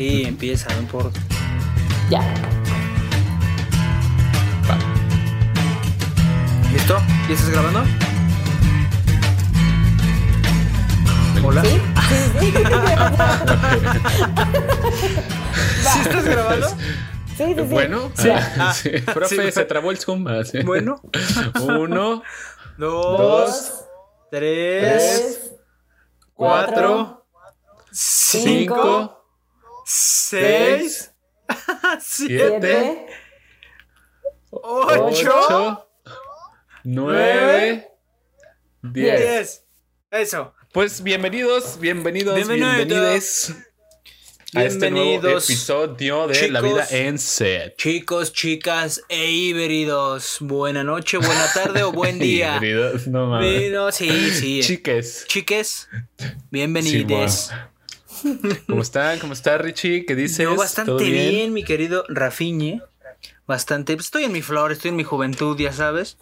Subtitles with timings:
[0.00, 1.20] Sí, empieza, no importa.
[2.08, 2.22] Ya.
[6.72, 6.96] ¿Listo?
[7.28, 7.82] ¿Ya estás grabando?
[11.44, 11.62] Hola.
[11.62, 11.68] ¿Sí?
[12.08, 12.52] Sí, sí.
[15.92, 16.68] ¿Sí estás grabando?
[16.68, 16.74] Sí,
[17.36, 17.60] sí, sí.
[17.68, 18.30] Bueno, Sí.
[18.30, 18.88] ah, Ah, sí.
[19.04, 19.52] profe, sí.
[19.52, 20.26] se trabó el Zoom.
[20.28, 20.40] ah.
[20.64, 21.02] Bueno.
[21.60, 22.22] Uno,
[22.78, 23.84] Dos, Dos,
[24.30, 25.50] tres, tres,
[26.32, 27.26] cuatro,
[27.92, 29.19] cinco, cinco,
[29.92, 31.12] seis,
[32.00, 33.06] siete, siete,
[34.52, 35.88] ocho, ocho,
[36.84, 37.88] nueve,
[38.82, 39.20] diez.
[39.20, 39.64] diez.
[40.12, 40.54] Eso.
[40.72, 42.68] Pues bienvenidos, bienvenidos, Bienvenido.
[42.76, 43.52] bienvenides
[44.54, 46.62] a este nuevo Bienvenidos, episodio de La chicos.
[46.62, 47.76] Vida en Set.
[47.76, 52.56] Chicos, chicas e híbridos, buena noche, buena tarde o buen día.
[52.58, 53.60] Híbridos, no mames.
[53.60, 54.60] Vino, sí, sí.
[54.62, 55.24] Chiques.
[55.26, 55.88] Chiques,
[56.52, 57.50] bienvenides.
[58.68, 59.18] ¿Cómo están?
[59.18, 60.04] ¿Cómo está Richie?
[60.06, 60.38] ¿Qué dices?
[60.38, 61.52] Yo bastante ¿Todo bien?
[61.52, 62.82] mi querido Rafiñe.
[63.46, 63.94] Bastante.
[63.94, 66.16] pues, Estoy en mi flor, estoy en mi juventud, ya sabes.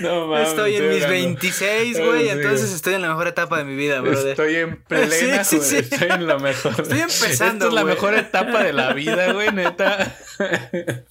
[0.00, 0.48] No mames.
[0.50, 1.08] estoy en mis hablando.
[1.28, 2.28] 26, Ah, güey.
[2.28, 4.28] entonces estoy en la mejor etapa de mi vida, brother.
[4.30, 5.76] Estoy en plena, Sí, sí, ju- sí.
[5.76, 6.72] estoy en lo mejor.
[6.80, 10.16] Estoy empezando, Esta es la mejor etapa de la vida, güey, neta.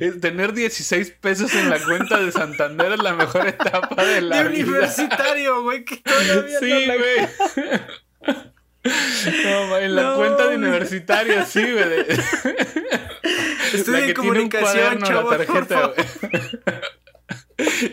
[0.00, 4.42] Es Tener 16 pesos en la cuenta de Santander es la mejor etapa de la
[4.44, 4.64] de vida.
[4.68, 7.28] universitario, güey, que todavía Sí, güey.
[9.44, 10.68] No, en la No, cuenta de güey.
[10.68, 11.74] universitario, sí, güey.
[11.88, 12.04] de-
[13.84, 15.92] tiene un comunicación, cuaderno chavos, la tarjeta.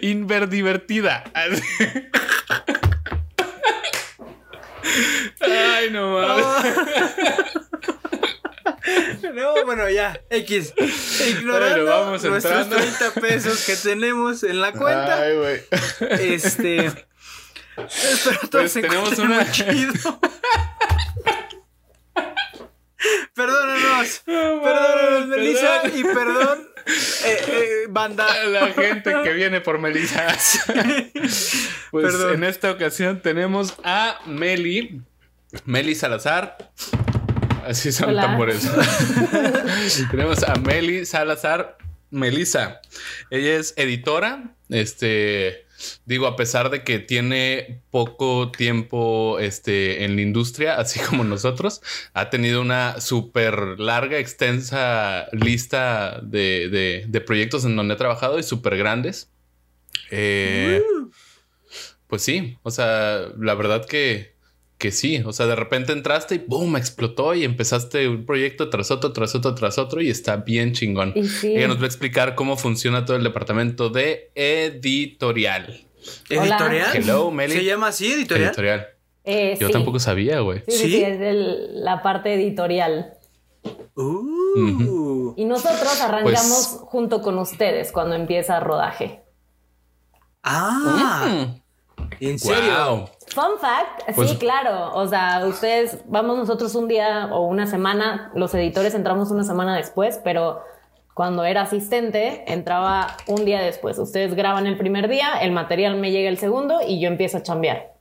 [0.02, 1.24] Inverdivertida.
[5.42, 6.46] Ay, no mames.
[9.34, 10.74] No, bueno, ya, X.
[11.30, 12.76] Ignorando Bueno, vamos nuestros entrando.
[12.78, 15.22] 30 pesos que tenemos en la cuenta.
[15.22, 15.62] Ay, güey.
[16.20, 16.86] Este.
[17.78, 19.94] Espero todos Pues se tenemos una- chido.
[23.36, 24.22] Perdónanos.
[24.26, 25.82] Perdónanos, Melissa.
[25.94, 26.68] Y perdón,
[27.26, 28.26] eh, eh, banda.
[28.46, 30.26] La gente que viene por Melissa.
[31.92, 32.36] Pues Perdón.
[32.36, 35.02] en esta ocasión tenemos a Meli.
[35.66, 36.58] Meli Salazar.
[37.66, 38.22] Así son Hola.
[38.24, 38.70] tambores.
[40.12, 41.78] tenemos a Meli Salazar
[42.12, 42.80] Melissa.
[43.30, 44.56] Ella es editora.
[44.70, 45.66] Este.
[46.06, 51.82] Digo, a pesar de que tiene poco tiempo este, en la industria, así como nosotros,
[52.14, 58.40] ha tenido una súper larga, extensa lista de, de- de proyectos en donde ha trabajado
[58.40, 59.30] y súper grandes.
[60.12, 60.82] Eh,
[62.08, 64.35] Pues sí, o sea, la verdad que,
[64.78, 66.76] que sí, o sea, de repente entraste y ¡boom!
[66.76, 71.14] explotó y empezaste un proyecto tras otro, tras otro, tras otro y está bien chingón.
[71.16, 71.56] Y sí.
[71.56, 75.86] Ella nos va a explicar cómo funciona todo el departamento de editorial.
[76.30, 76.44] Hola.
[76.44, 76.90] ¿Editorial?
[76.96, 77.54] Hello, Meli.
[77.54, 78.50] ¿Se llama así, editorial?
[78.50, 78.88] Editorial.
[79.24, 79.74] Eh, Yo sí.
[79.74, 80.60] tampoco sabía, güey.
[80.68, 80.90] Sí, sí, ¿Sí?
[80.92, 83.14] sí, es el- la parte editorial.
[83.96, 85.34] Uh.
[85.38, 89.24] Y nosotros arrancamos Pues- junto con ustedes cuando empieza rodaje.
[90.44, 91.56] Ah,
[92.20, 92.88] ¿en serio?
[92.90, 93.10] Wow.
[93.34, 94.94] Fun fact, Pues- sí, claro.
[94.94, 99.76] O sea, ustedes, vamos nosotros un día o una semana, los editores entramos una semana
[99.76, 100.62] después, pero
[101.14, 103.98] cuando era asistente entraba un día después.
[103.98, 107.44] Ustedes graban el primer día, el material me llega el segundo y yo empiezo a
[107.44, 107.94] chambear.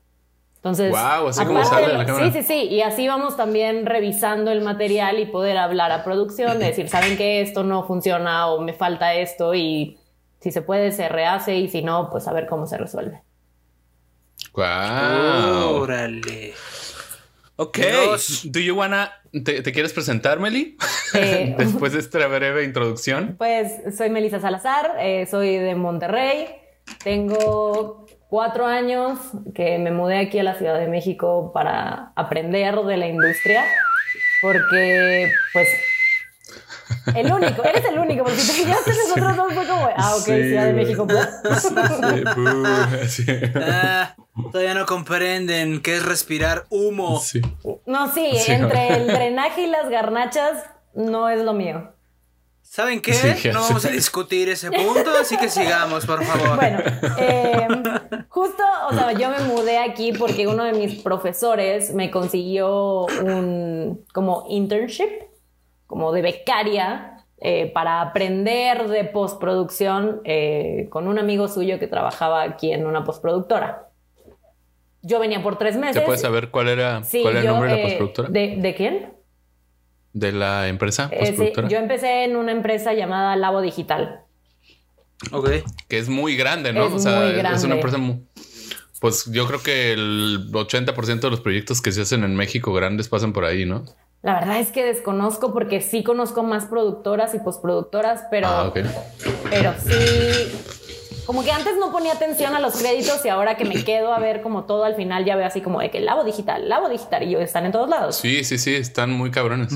[0.56, 2.25] Entonces, Guau, así como sale de la cámara.
[2.32, 2.54] Sí, sí, sí.
[2.69, 7.19] Y así vamos también revisando el material y poder hablar a producción, de decir, ¿saben
[7.19, 9.54] que esto no funciona o me falta esto?
[9.54, 9.98] Y
[10.41, 13.22] si se puede, se rehace y si no, pues a ver cómo se resuelve.
[14.54, 15.82] Wow.
[15.82, 16.54] Órale.
[17.56, 17.78] Ok.
[17.78, 18.42] Dios.
[18.50, 19.12] Do you wanna.
[19.32, 20.76] ¿Te, te quieres presentar, Meli?
[21.15, 23.34] Eh, Después de esta breve introducción.
[23.37, 26.47] Pues soy Melissa Salazar, eh, soy de Monterrey,
[27.03, 29.19] tengo cuatro años
[29.54, 33.65] que me mudé aquí a la Ciudad de México para aprender de la industria,
[34.41, 35.69] porque pues
[37.15, 40.22] el único, eres el único, porque si te fijaste nosotros dos fue como, ah, ok,
[40.25, 40.72] Sí, Ciudad de.
[40.72, 41.28] México, pues.
[43.09, 43.32] Sí, sí.
[43.56, 44.15] Ah,
[44.53, 47.21] todavía no comprenden qué es respirar humo.
[47.21, 47.41] Sí.
[47.86, 48.97] No, sí, Sí, entre no.
[48.97, 50.65] el drenaje y las garnachas
[50.95, 51.91] no es lo mío.
[52.62, 53.12] ¿Saben qué?
[53.15, 56.56] Sí, no vamos a discutir ese punto, así que sigamos, por favor.
[56.56, 56.80] Bueno,
[57.18, 57.68] eh,
[58.28, 64.04] justo, o sea, yo me mudé aquí porque uno de mis profesores me consiguió un
[64.12, 65.09] como internship,
[65.94, 72.42] como de becaria, eh, para aprender de postproducción eh, con un amigo suyo que trabajaba
[72.42, 73.91] aquí en una postproductora.
[75.02, 75.94] Yo venía por tres meses.
[75.94, 78.28] ¿Se puede saber cuál era, Sí, cuál era el nombre de la eh, postproductora?
[78.28, 79.12] ¿De, de quién?
[80.12, 84.22] De la empresa Eh, sí, yo empecé en una empresa llamada Labo Digital.
[85.30, 85.48] Ok.
[85.88, 86.86] Que es muy grande, ¿no?
[86.86, 87.66] Es o sea, muy es- es grande.
[87.66, 88.26] una empresa muy.
[89.00, 93.08] pues yo creo que el 80% de los proyectos que se hacen en México grandes
[93.08, 93.84] pasan por ahí, ¿no?
[94.24, 98.78] La verdad es que desconozco porque sí conozco más productoras y postproductoras, pero, Ah, ok.
[99.50, 100.50] pero sí,
[101.26, 104.18] como que antes no ponía atención a los créditos y ahora que me quedo a
[104.18, 107.22] ver como todo al final ya veo así como de que Labo Digital, Labo Digital
[107.22, 108.16] y yo están en todos lados.
[108.16, 109.74] Sí, sí, sí, están muy cabrones.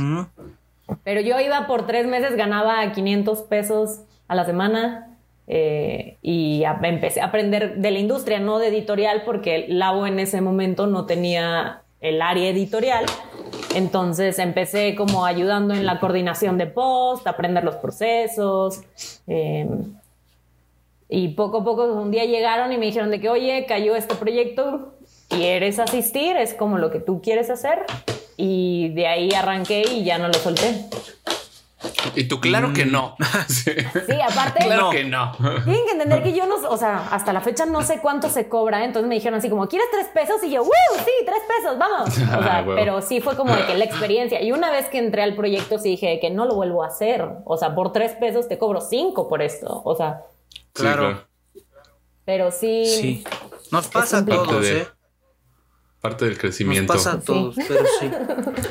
[1.05, 6.79] Pero yo iba por tres meses, ganaba 500 pesos a la semana eh, y a-
[6.85, 11.05] empecé a aprender de la industria, no de editorial, porque Labo en ese momento no
[11.05, 13.05] tenía el área editorial.
[13.75, 18.81] Entonces empecé como ayudando en la coordinación de post, aprender los procesos.
[19.27, 19.67] eh,
[21.09, 24.15] y poco a poco un día llegaron y me dijeron de que, oye, cayó este
[24.15, 24.95] proyecto,
[25.29, 26.37] ¿quieres asistir?
[26.37, 27.85] Es como lo que tú quieres hacer.
[28.37, 30.85] Y de ahí arranqué y ya no lo solté.
[32.15, 33.17] Y tú, claro que no.
[33.49, 33.73] Sí.
[34.07, 34.91] Sí, aparte, Claro No.
[34.91, 35.33] que no.
[35.65, 38.49] tienen que entender que yo no, o sea, hasta la fecha no sé cuánto se
[38.49, 38.85] cobra.
[38.85, 40.43] Entonces me dijeron así como, ¿quieres tres pesos?
[40.45, 40.71] Y yo, ¡Woo!
[41.05, 42.09] Sí, tres pesos, vamos.
[42.39, 44.41] O sea, Ah, pero sí fue como de que la experiencia.
[44.43, 47.27] Y una vez que entré al proyecto, sí dije que no lo vuelvo a hacer.
[47.45, 49.83] O sea, por tres pesos te cobro cinco por esto.
[49.85, 50.23] O sea,
[50.73, 51.25] Claro.
[52.25, 52.85] pero sí.
[52.87, 53.25] Sí.
[53.71, 54.87] Nos pasa a todos, ¿eh?
[56.01, 56.93] Parte del Nos crecimiento.
[56.93, 58.09] pasa a todos, pero sí.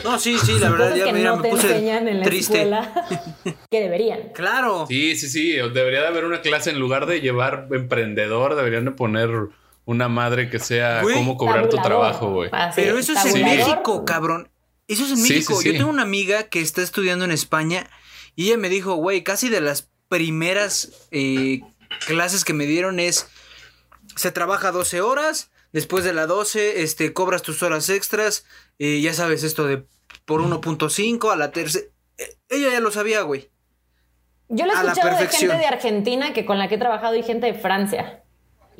[0.05, 2.25] No, sí, sí, la verdad, ya que mira, no me te puse enseñan en la
[2.25, 2.57] triste.
[2.61, 3.05] escuela
[3.69, 4.29] que deberían.
[4.33, 4.85] Claro.
[4.87, 5.51] Sí, sí, sí.
[5.51, 9.29] Debería de haber una clase en lugar de llevar emprendedor, deberían de poner
[9.83, 11.15] una madre que sea Güey.
[11.15, 12.49] cómo cobrar tu trabajo, güey.
[12.75, 13.43] Pero eso es en.
[13.43, 14.49] México, cabrón.
[14.87, 15.55] Eso es en Sí, México.
[15.57, 15.71] sí, sí.
[15.73, 17.89] Yo tengo una amiga que está estudiando en España
[18.37, 21.59] y ella me dijo, güey, casi de las primeras eh,
[22.05, 23.27] clases que me dieron es,
[24.15, 28.45] se trabaja 12 horas, después de la 12, este, cobras tus horas extras,
[28.79, 29.85] eh, ya sabes esto de
[30.25, 31.85] por 1.5 a la tercera.
[32.49, 33.49] Ella ya lo sabía, güey.
[34.49, 37.23] Yo lo he escuchado de gente de Argentina que con la que he trabajado y
[37.23, 38.23] gente de Francia.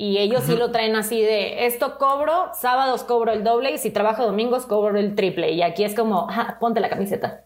[0.00, 3.90] Y ellos sí lo traen así de esto cobro, sábados cobro el doble y si
[3.90, 5.50] trabajo domingos cobro el triple.
[5.50, 7.44] Y aquí es como, "Ah, ponte la camiseta.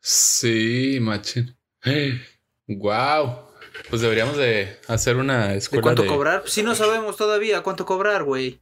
[0.00, 1.56] Sí, machín.
[2.68, 3.49] Wow.
[3.88, 6.08] Pues deberíamos de hacer una ¿De escuela cuánto de...
[6.08, 6.42] cobrar?
[6.46, 8.60] Si no sabemos todavía cuánto cobrar, güey.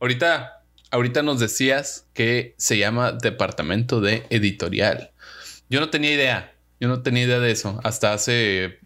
[0.00, 5.10] Ahorita, ahorita nos decías que se llama Departamento de Editorial.
[5.68, 6.54] Yo no tenía idea.
[6.80, 8.78] Yo no tenía idea de eso hasta hace,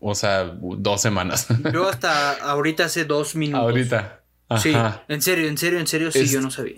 [0.00, 1.46] o sea, dos semanas.
[1.72, 3.62] Yo hasta ahorita hace dos minutos.
[3.62, 4.20] ahorita.
[4.62, 4.72] Sí,
[5.08, 6.74] en serio, en serio, en serio, sí, Es- yo no sabía.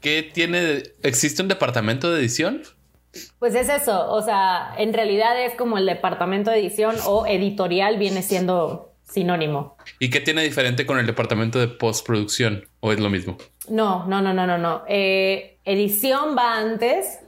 [0.00, 0.82] ¿Qué tiene?
[1.02, 2.62] ¿Existe un departamento de edición?
[3.38, 7.98] Pues es eso, o sea, en realidad es como el departamento de edición o editorial
[7.98, 9.76] viene siendo sinónimo.
[9.98, 12.66] ¿Y qué tiene diferente con el departamento de postproducción?
[12.80, 13.38] ¿O es lo mismo?
[13.68, 14.82] No, no, no, no, no, no.
[14.88, 17.20] Eh, edición va antes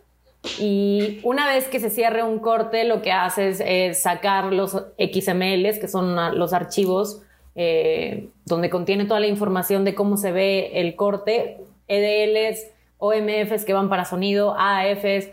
[0.58, 5.78] y una vez que se cierre un corte, lo que haces es sacar los XMLs,
[5.78, 7.22] que son los archivos
[7.56, 11.58] eh, donde contiene toda la información de cómo se ve el corte,
[11.88, 12.66] EDLs,
[12.98, 15.30] OMFs que van para sonido, AFs,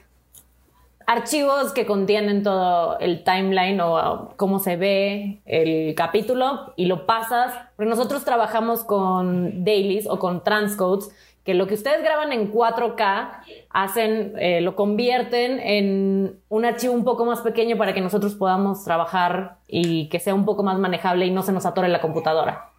[1.07, 7.07] archivos que contienen todo el timeline o uh, cómo se ve el capítulo y lo
[7.07, 11.09] pasas, porque nosotros trabajamos con dailies o con transcodes,
[11.45, 13.39] que lo que ustedes graban en 4K
[13.69, 18.83] hacen, eh, lo convierten en un archivo un poco más pequeño para que nosotros podamos
[18.83, 22.71] trabajar y que sea un poco más manejable y no se nos atore la computadora.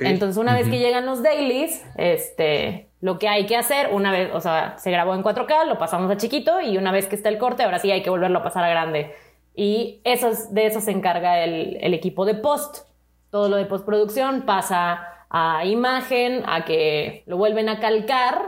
[0.00, 4.30] Entonces, una vez que llegan los dailies, este, lo que hay que hacer, una vez,
[4.32, 7.28] o sea, se grabó en 4K, lo pasamos a chiquito y una vez que está
[7.28, 9.14] el corte, ahora sí hay que volverlo a pasar a grande.
[9.54, 12.86] Y eso es- de eso se encarga el, el equipo de post.
[13.30, 18.42] Todo lo de postproducción pasa a imagen, a que lo vuelven a calcar,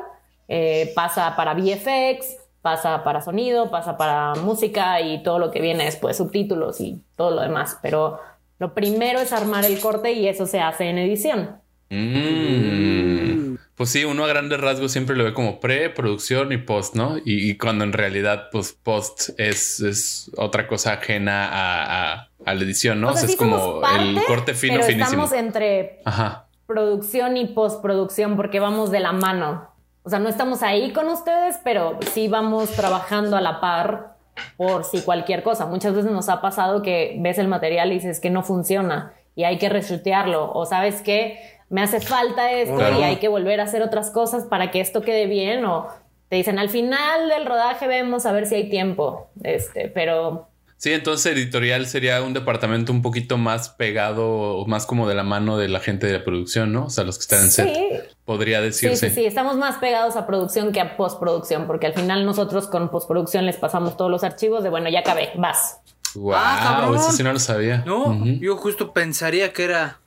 [0.49, 5.85] eh, pasa para VFX, pasa para sonido, pasa para música y todo lo que viene
[5.85, 7.79] después, subtítulos y todo lo demás.
[7.83, 8.21] Pero
[8.59, 11.61] lo primero es armar el corte y eso se hace en edición.
[11.91, 13.28] Mm.
[13.77, 17.19] Pues sí, uno a grandes rasgos siempre lo ve como pre-producción y post, ¿no?
[17.19, 22.55] Y, y cuando en realidad, pues post es, es otra cosa ajena a, a- a
[22.55, 23.11] la edición, ¿no?
[23.11, 25.25] O sea, es sí somos como parte, el corte fino, pero finísimo.
[25.25, 26.47] estamos entre Ajá.
[26.67, 29.69] producción y postproducción porque vamos de la mano.
[30.05, 34.17] O sea, no estamos ahí con ustedes, pero sí vamos trabajando a la par
[34.57, 35.67] por si cualquier cosa.
[35.67, 39.45] Muchas veces nos ha pasado que ves el material y dices que no funciona y
[39.45, 41.39] hay que reshutearlo o sabes que
[41.71, 43.01] me hace falta esto Claro.
[43.01, 45.89] y hay que volver a hacer otras cosas para que esto quede bien o
[46.29, 49.29] te dicen al final del rodaje vemos a ver si hay tiempo.
[49.43, 50.49] Este, pero
[50.81, 55.25] Sí, entonces editorial sería un departamento un poquito más pegado, o más como de la
[55.25, 56.85] mano de la gente de la producción, ¿no?
[56.85, 57.75] O sea, los que están en set.
[57.75, 57.89] sí,
[58.25, 59.09] Podría Sí, decirse.
[59.09, 62.91] sí, sí, estamos más pegados a producción que a postproducción, porque al final nosotros con
[62.91, 65.81] postproducción les pasamos todos los archivos de, bueno, ya acabé, vas.
[66.15, 67.83] Wow, Ah, eso sí no lo sabía.
[67.85, 69.99] No, yo justo pensaría que era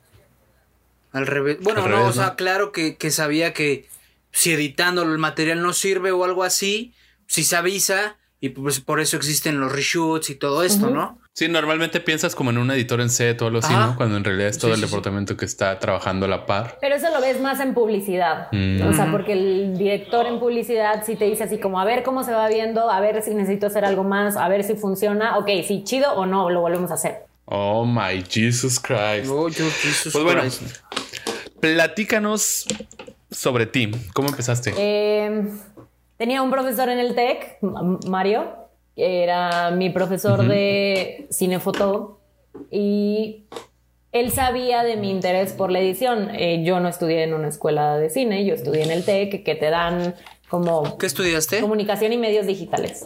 [1.12, 1.58] al revés.
[1.60, 2.36] Bueno, Al no, o sea, ¿no?
[2.36, 3.86] claro que, que sabía que
[4.30, 6.94] si editándolo el material no sirve o algo así,
[7.26, 11.20] si se avisa y pues por eso existen los reshoots y todo esto, ¿no?
[11.34, 13.72] Sí, normalmente piensas como en un editor en set o algo así.
[13.72, 13.96] ¿no?
[13.96, 14.90] Cuando en realidad es todo Sí, el sí, sí.
[14.90, 16.76] departamento que está trabajando a la par.
[16.80, 18.48] Pero eso lo ves más en publicidad.
[18.52, 18.82] Mm.
[18.86, 22.22] O sea, porque el director en publicidad sí te dice así como a ver cómo
[22.24, 25.38] se va viendo, a ver si necesito hacer algo más, a ver si funciona.
[25.38, 27.20] Ok, si chido o no, lo volvemos a hacer.
[27.46, 29.30] Oh my Jesus Christ.
[29.30, 30.40] Oh, yo, Jesus Pues bueno.
[30.42, 30.62] Christ.
[31.62, 32.66] Platícanos
[33.30, 33.88] sobre ti.
[34.14, 34.74] ¿Cómo empezaste?
[34.76, 35.48] Eh,
[36.16, 37.58] tenía un profesor en el TEC,
[38.08, 38.56] Mario,
[38.96, 42.18] que era mi profesor de cinefoto
[42.68, 43.44] y
[44.10, 46.30] él sabía de mi interés por la edición.
[46.34, 49.54] Eh, yo no estudié en una escuela de cine, yo estudié en el TEC, que
[49.54, 50.16] te dan
[50.48, 51.60] como ¿Qué estudiaste?
[51.60, 53.04] comunicación y medios digitales.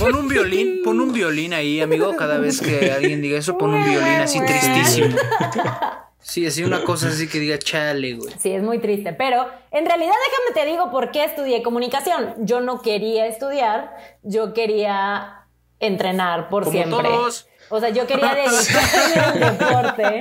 [0.00, 2.16] Pon un violín, pon un violín ahí, amigo.
[2.16, 5.16] Cada vez que alguien diga eso, pon un violín así tristísimo.
[6.28, 8.34] Sí, así una cosa así que diga chale, güey.
[8.38, 12.34] Sí, es muy triste, pero en realidad déjame te digo por qué estudié comunicación.
[12.38, 15.46] Yo no quería estudiar, yo quería
[15.78, 17.08] entrenar por Como siempre.
[17.08, 17.46] todos.
[17.70, 20.20] O sea, yo quería dedicarme al deporte.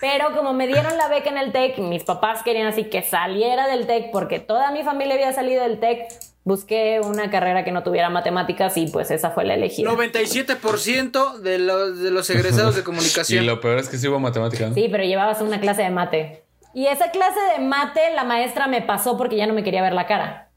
[0.00, 3.66] Pero como me dieron la beca en el TEC, mis papás querían así que saliera
[3.66, 6.06] del TEC porque toda mi familia había salido del TEC,
[6.44, 9.90] busqué una carrera que no tuviera matemáticas y pues esa fue la elegida.
[9.90, 13.46] 97% de los, de los egresados de Y comunicación.
[13.46, 14.68] lo peor es que sí hubo matemática.
[14.68, 14.74] ¿no?
[14.74, 16.44] Sí, pero llevabas una clase de mate.
[16.74, 19.92] Y esa clase de mate la maestra me pasó porque ya no me quería ver
[19.94, 20.50] la cara.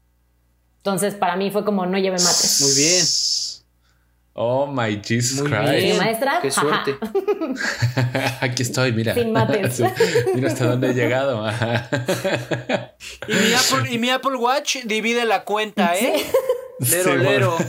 [0.78, 2.46] Entonces, para mí fue como no lleve mate.
[2.60, 3.04] Muy bien.
[4.40, 5.70] Oh my Jesus Muy Christ.
[5.72, 5.92] bien.
[5.94, 6.38] Sí, maestra.
[6.40, 6.96] Qué suerte.
[8.40, 9.12] Aquí estoy, mira.
[9.14, 9.82] Sin mates.
[10.34, 11.44] Mira hasta dónde he llegado.
[13.26, 16.24] Y mi Apple, y mi Apple Watch divide la cuenta, ¿eh?
[16.78, 17.30] Lero, Sí, bueno.
[17.30, 17.56] lero.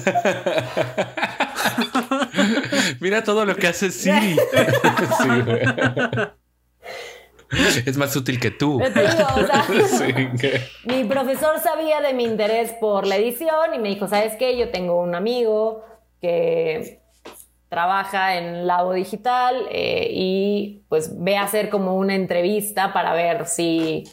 [2.99, 4.35] Mira todo lo que hace Siri.
[4.35, 5.61] Sí, güey.
[7.87, 8.79] Es más útil que tú.
[8.79, 13.79] Digo, o sea, Sí, que- mi profesor sabía de mi interés por la edición y
[13.79, 14.55] me dijo, ¿sabes qué?
[14.55, 15.83] Yo tengo un amigo
[16.21, 17.01] que
[17.69, 23.45] trabaja en Labo Digital eh, y pues ve a hacer como una entrevista para ver
[23.45, 24.05] si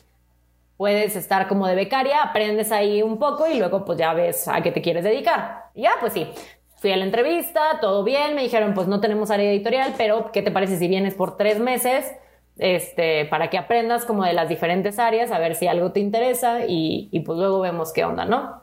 [0.77, 4.61] puedes estar como de becaria, aprendes ahí un poco y luego pues ya ves a
[4.61, 5.71] qué te quieres dedicar.
[5.75, 6.31] Y ya, pues sí.
[6.79, 10.43] Fui a la entrevista, todo bien, me dijeron pues no tenemos área editorial, pero ¿qué
[10.43, 12.13] te parece si vienes por tres meses?
[12.59, 16.67] Este, para que aprendas como de las diferentes áreas, a ver si algo te interesa
[16.67, 18.63] y, y pues luego vemos qué onda, ¿no?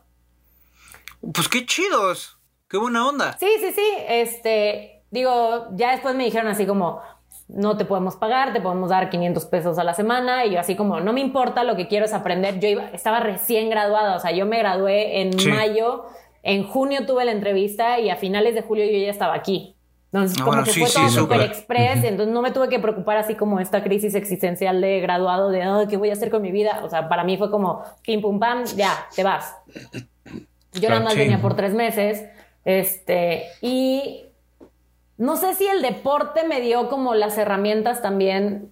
[1.34, 2.38] Pues qué chidos.
[2.74, 3.38] Qué buena onda.
[3.40, 3.88] Sí, sí, sí.
[4.10, 7.02] Este, digo, ya después me dijeron así como,
[7.48, 10.44] no te podemos pagar, te podemos dar 500 pesos a la semana.
[10.48, 12.60] Y yo así como, no me importa, lo que quiero es aprender.
[12.60, 15.50] Yo iba, estaba recién graduada, o sea, yo me gradué en Sí.
[15.50, 16.06] mayo,
[16.42, 19.76] en junio tuve la entrevista y a finales de julio yo ya estaba aquí.
[20.12, 21.38] Entonces, Ah, como bueno, que sí, fue sí, todo súper.
[21.38, 25.52] súper express, entonces no me tuve que preocupar así como esta crisis existencial de graduado,
[25.52, 26.82] de, "Ay, ¿qué voy a hacer con mi vida?
[26.84, 29.56] O sea, para mí fue como, pim, pum, pam, ya, te vas.
[30.74, 32.26] Yo nada más venía por tres meses.
[32.66, 34.26] Este, y
[35.18, 38.72] no sé si el deporte me dio como las herramientas también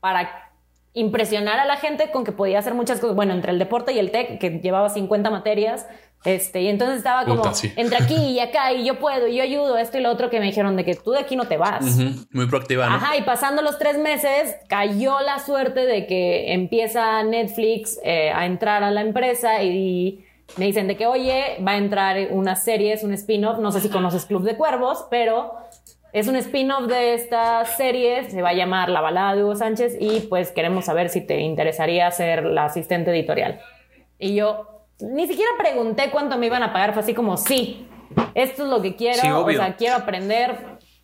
[0.00, 0.50] para
[0.92, 3.14] impresionar a la gente con que podía hacer muchas cosas.
[3.14, 5.86] Bueno, entre el deporte y el TEC, que llevaba 50 materias.
[6.24, 7.72] Este, y entonces estaba como Puta, sí.
[7.76, 10.38] entre aquí y acá, y yo puedo, y yo ayudo, esto y lo otro, que
[10.38, 11.82] me dijeron de que tú de aquí no te vas.
[12.30, 12.96] Muy proactiva, ¿no?
[12.96, 18.44] Ajá, y pasando los tres meses, cayó la suerte de que empieza Netflix eh, a
[18.44, 20.26] entrar a la empresa y
[20.56, 23.80] me dicen de que, oye, va a entrar una serie, es un spin-off, no sé
[23.80, 25.54] si conoces Club de Cuervos, pero
[26.12, 29.96] es un spin-off de esta serie, se va a llamar La balada de Hugo Sánchez
[30.00, 33.60] y pues queremos saber si te interesaría ser la asistente editorial.
[34.18, 37.86] Y yo ni siquiera pregunté cuánto me iban a pagar, fue así como, sí,
[38.34, 40.56] esto es lo que quiero, Sí, o sea, quiero aprender.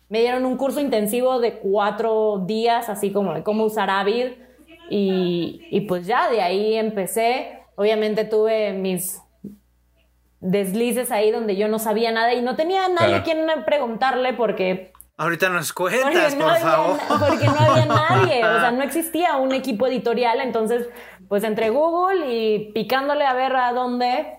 [0.09, 4.27] Me dieron un curso intensivo de cuatro días, así como de cómo usar Avid.
[4.89, 7.59] Y, y pues ya, de ahí empecé.
[7.75, 9.21] Obviamente tuve mis
[10.39, 13.23] deslices ahí donde yo no sabía nada y no tenía nadie Claro.
[13.23, 16.97] quien preguntarle porque Ahorita nos cuentas, no, por había, favor.
[17.27, 20.87] porque no había nadie, o sea, no existía un equipo editorial, entonces,
[21.27, 24.37] pues entre Google y picándole a ver a dónde,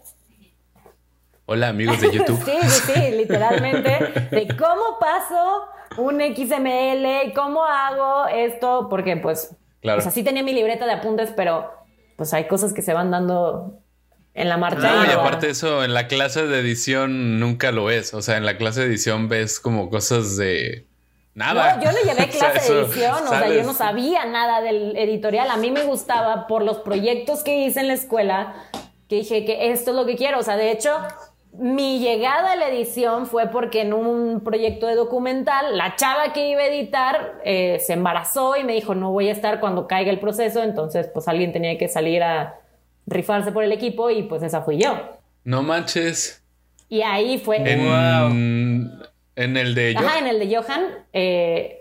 [1.46, 2.40] Hola, amigos de YouTube.
[2.44, 5.64] sí, sí, sí, literalmente, de cómo paso
[5.96, 9.98] un XML, cómo hago esto, porque pues, Claro.
[9.98, 11.72] o sea, sí tenía mi libreta de apuntes, pero
[12.16, 13.80] pues hay cosas que se van dando
[14.38, 14.80] en la marcha.
[14.80, 18.14] No, y aparte de eso, en la clase de edición nunca lo es.
[18.14, 20.86] O sea, en la clase de edición ves como cosas de
[21.34, 21.76] nada.
[21.76, 24.60] No, yo no llevé O sea, clase de edición, o sea, yo no sabía nada
[24.60, 25.50] del editorial.
[25.50, 28.54] A mí me gustaba por los proyectos que hice en la escuela,
[29.08, 30.38] que dije que esto es lo que quiero.
[30.38, 30.96] O sea, de hecho,
[31.52, 36.48] mi llegada a la edición fue porque en un proyecto de documental, la chava que
[36.48, 40.12] iba a editar eh, se embarazó y me dijo, no voy a estar cuando caiga
[40.12, 42.60] el proceso, entonces pues alguien tenía que salir a
[43.08, 45.18] rifarse por el equipo y pues esa fui yo.
[45.44, 46.44] No manches.
[46.88, 47.56] Y ahí fue...
[47.58, 49.00] En,
[49.36, 50.06] en el de Johan.
[50.06, 50.82] Ajá, en el de Johan.
[51.12, 51.78] Eh,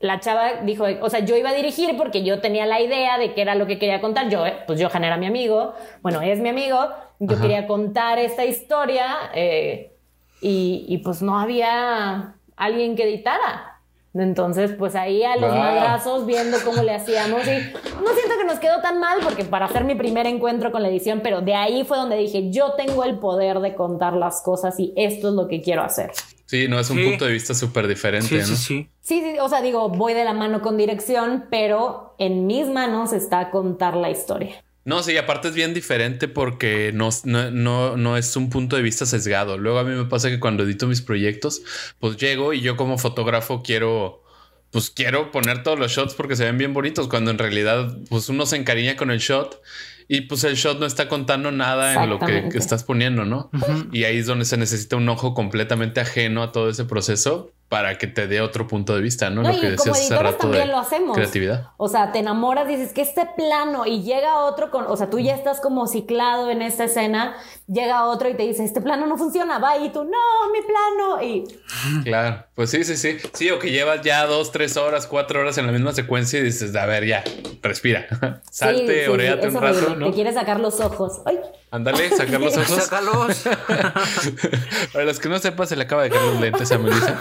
[0.00, 3.32] la chava dijo, o sea, yo iba a dirigir porque yo tenía la idea de
[3.32, 4.28] qué era lo que quería contar.
[4.28, 8.44] Yo, eh, pues Johan era mi amigo, bueno, es mi amigo, yo quería contar esta
[8.44, 9.96] historia eh,
[10.42, 13.73] y, pues no había alguien que editara.
[14.14, 18.60] Entonces, pues ahí a los madrazos viendo cómo le hacíamos y no siento que nos
[18.60, 21.84] quedó tan mal porque para hacer mi primer encuentro con la edición, pero de ahí
[21.84, 25.48] fue donde dije, yo tengo el poder de contar las cosas y esto es lo
[25.48, 26.12] que quiero hacer.
[26.46, 28.44] Sí, no es un punto de vista súper diferente, sí, ¿no?
[28.44, 29.38] Sí, sí, sí.
[29.40, 33.96] o sea, digo, voy de la mano con dirección, pero en mis manos está contar
[33.96, 34.63] la historia.
[34.84, 39.06] No, sí, aparte es bien diferente porque no, no, no, es un punto de vista
[39.06, 39.56] sesgado.
[39.56, 41.62] Luego a mí me pasa que cuando edito mis proyectos,
[41.98, 44.22] pues llego y yo como fotógrafo quiero,
[44.70, 48.28] pues quiero poner todos los shots porque se ven bien bonitos, cuando en realidad pues
[48.28, 49.62] uno se encariña con el shot
[50.06, 53.50] y pues el shot no está contando nada en lo que, estás poniendo, ¿no?
[53.90, 57.98] Y ahí es donde se necesita un ojo completamente ajeno a todo ese proceso para
[57.98, 59.42] que te dé otro punto de vista, ¿no?
[59.42, 61.16] lo que decías hace rato también lo hacemos.
[61.16, 61.70] Creatividad.
[61.76, 65.18] O sea, te enamoras, dices que este plano y llega otro con, o sea, tú
[65.18, 69.16] ya estás como ciclado en esta escena, llega otro y te dice, este plano no
[69.16, 71.22] funciona, va y tú, no, mi plano.
[71.22, 73.16] Y claro, pues sí, sí, sí.
[73.32, 76.42] Sí, o que llevas ya dos, tres horas, cuatro horas en la misma secuencia y
[76.42, 77.24] dices, a ver, ya,
[77.62, 78.06] respira,
[78.50, 80.06] salte, oréate un rato, ¿no?
[80.06, 81.22] Te quieres sacar los ojos.
[81.24, 81.38] Ay.
[81.74, 82.84] Ándale, sacar los ojos.
[82.84, 83.42] Sácalos.
[84.92, 87.18] Para los que no sepan, se le acaba de caer los lentes a Melissa.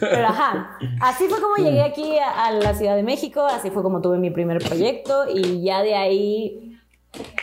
[0.00, 4.00] Pero ajá, así fue como llegué aquí a, la Ciudad de México, así fue como
[4.00, 6.78] tuve mi primer proyecto y ya de ahí,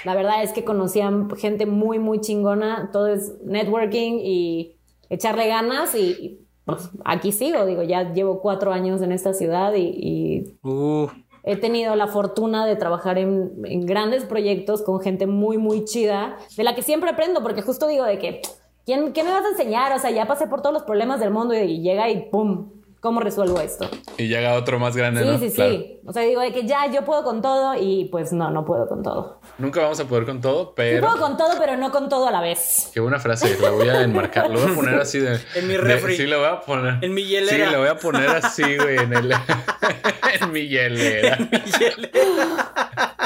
[0.04, 4.78] la verdad es que conocían gente muy, muy chingona, todo es networking y
[5.12, 10.58] echarle ganas y, pues aquí sigo, digo, ya llevo cuatro años en esta ciudad y...
[10.64, 11.08] Uh.
[11.48, 16.38] He tenido la fortuna de trabajar en, en grandes proyectos con gente muy, muy chida,
[16.56, 18.42] de la que siempre aprendo, porque justo digo de que
[18.88, 19.92] ¿Quién, ¿Qué me vas a enseñar?
[19.92, 22.70] O sea, ya pasé por todos los problemas del mundo y, llega y ¡pum!
[23.02, 23.86] ¿Cómo resuelvo esto?
[24.18, 25.38] Y llega otro más grande, sí, ¿no?
[25.40, 26.00] Sí, sí, sí.
[26.06, 28.88] O sea, digo de que ya yo puedo con todo y pues no, no puedo
[28.88, 29.42] con todo.
[29.58, 30.98] Nunca vamos a poder con todo, pero...
[30.98, 32.92] Sí puedo con todo, pero no con todo a la vez.
[32.94, 34.50] Qué buena frase, la voy a enmarcar.
[34.50, 35.40] Lo voy a poner así de...
[35.56, 36.16] en mi refri.
[36.16, 37.04] sí, lo voy a poner.
[37.04, 37.66] En mi hielera.
[37.66, 39.32] Sí, lo voy a poner así, güey, en el...
[40.42, 41.38] en mi hielera.
[41.38, 42.72] En mi hielera.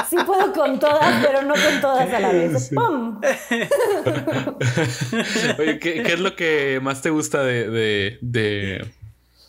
[0.08, 2.70] Sí puedo con todas, pero no con todas a la vez.
[2.74, 3.20] ¡Pum!
[5.58, 8.86] Oye, ¿qué, es lo que más te gusta de, de, de,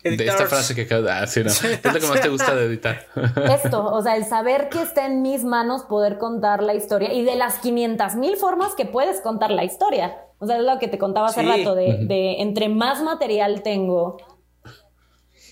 [0.04, 1.52] esta frase que acabas de ah, sí, no.
[1.82, 3.06] ¿Qué es lo que más te gusta de editar?
[3.50, 7.24] Esto, o sea, el saber que está en mis manos poder contar la historia y
[7.24, 10.18] de las 500 mil formas que puedes contar la historia.
[10.40, 14.18] O sea, es lo que te contaba hace rato, de, de entre más material tengo,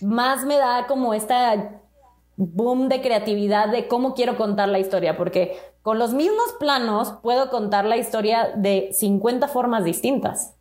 [0.01, 1.81] más me da como esta
[2.35, 7.49] boom de creatividad de cómo quiero contar la historia, porque con los mismos planos puedo
[7.49, 10.55] contar la historia de 50 formas distintas.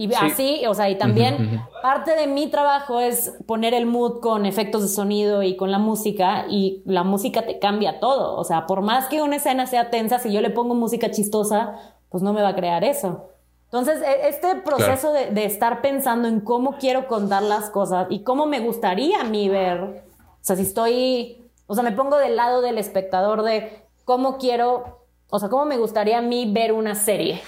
[0.00, 4.46] Y así, o sea, y también parte de mi trabajo es poner el mood con
[4.46, 8.36] efectos de sonido y con la música, y la música te cambia todo.
[8.36, 11.74] O sea, por más que una escena sea tensa, si yo le pongo música chistosa,
[12.10, 13.30] pues no me va a crear eso.
[13.64, 18.22] Entonces, e, este proceso de, de, estar pensando en cómo quiero contar las cosas y
[18.22, 20.04] cómo me gustaría a mí ver
[20.40, 25.04] o sea, si estoy, o sea, me pongo del lado del espectador de cómo quiero,
[25.28, 27.42] o sea, cómo me gustaría a mí ver una serie.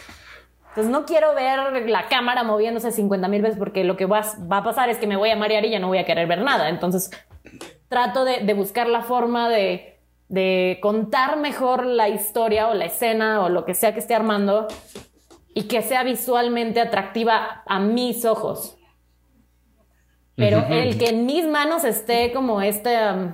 [0.71, 4.65] Entonces no quiero ver la cámara moviéndose 50 mil veces porque lo que va, a
[4.65, 6.69] pasar es que me voy a marear y ya no voy a querer ver nada.
[6.69, 7.11] Entonces
[7.89, 13.49] trato de, buscar la forma de, de, contar mejor la historia o la escena o
[13.49, 14.69] lo que sea que esté armando
[15.55, 18.77] y que sea visualmente atractiva a mis ojos.
[20.41, 23.33] Pero el que en mis manos esté como este, um,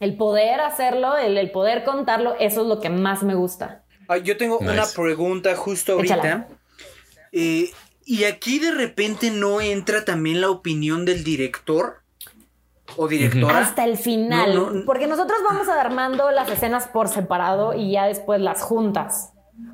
[0.00, 3.83] el poder hacerlo, el, poder contarlo, eso es lo que más me gusta.
[4.08, 6.48] Ah, yo tengo una pregunta justo ahorita.
[7.32, 7.70] Eh,
[8.04, 12.02] y aquí de repente no entra también la opinión del director
[12.96, 13.58] o directora.
[13.58, 14.82] Hasta el final.
[14.86, 19.32] porque nosotros vamos armando las escenas por separado y ya después las juntas.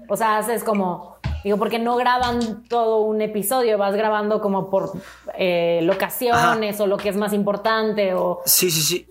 [0.08, 4.92] O sea, haces como Digo, porque no graban todo un episodio, vas grabando como por
[5.38, 8.40] eh, locaciones o lo que es más importante o...
[8.44, 9.06] Sí, sí, sí.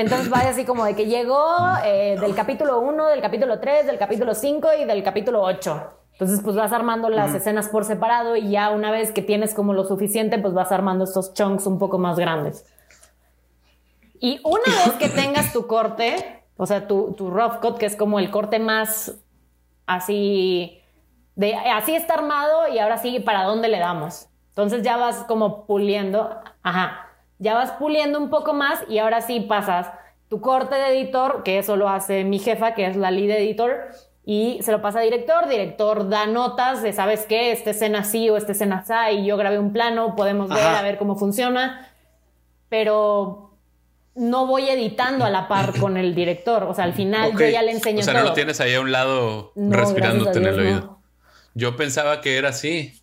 [0.00, 3.96] Entonces vaya así como de que llegó eh, del capítulo 1, del capítulo 3, del
[3.96, 5.90] capítulo 5 y del capítulo 8.
[6.12, 9.72] Entonces pues vas armando las escenas por separado y ya una vez que tienes como
[9.72, 12.66] lo suficiente, pues vas armando estos chunks un poco más grandes.
[14.18, 17.94] Y una vez que tengas tu corte, o sea, tu, tu rough cut, que es
[17.94, 19.16] como el corte más
[19.86, 20.80] así
[21.36, 24.28] de así está armado y ahora sí, ¿para dónde le damos?
[24.48, 26.30] Entonces ya vas como puliendo,
[26.62, 27.03] ajá,
[27.38, 29.88] ya vas puliendo un poco más y ahora sí pasas
[30.28, 33.88] tu corte de editor, que eso lo hace mi jefa, que es la lead editor,
[34.24, 37.52] y se lo pasa a director, director da notas de, ¿sabes qué?
[37.52, 40.82] Esta escena sí o esta escena así, y yo grabé un plano, podemos ver a
[40.82, 41.88] ver cómo funciona,
[42.68, 43.50] pero
[44.14, 47.62] no voy editando a la par con el director, o sea, al final yo ya
[47.62, 48.22] le enseño O sea, todo.
[48.22, 50.80] no lo tienes ahí a un lado No, respirándote en el oído.
[50.80, 51.02] no.
[51.56, 53.00] Yo pensaba que era así.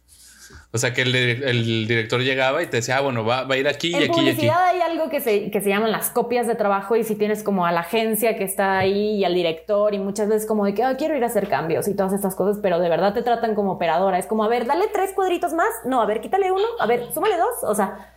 [0.73, 3.55] O sea, que el, dir- el director llegaba y te decía, ah, bueno, va, va
[3.55, 4.49] a ir aquí y aquí y aquí.
[4.49, 7.65] hay algo que se, que se llaman las copias de trabajo y si tienes como
[7.65, 10.83] a la agencia que está ahí y al director y muchas veces como de que
[10.83, 13.53] "Ah, quiero ir a hacer cambios y todas estas cosas, pero de verdad te tratan
[13.53, 14.17] como operadora.
[14.17, 15.67] Es como, a ver, dale tres cuadritos más.
[15.83, 16.63] No, a ver, quítale uno.
[16.79, 17.63] A ver, súmale dos.
[17.63, 18.13] O sea,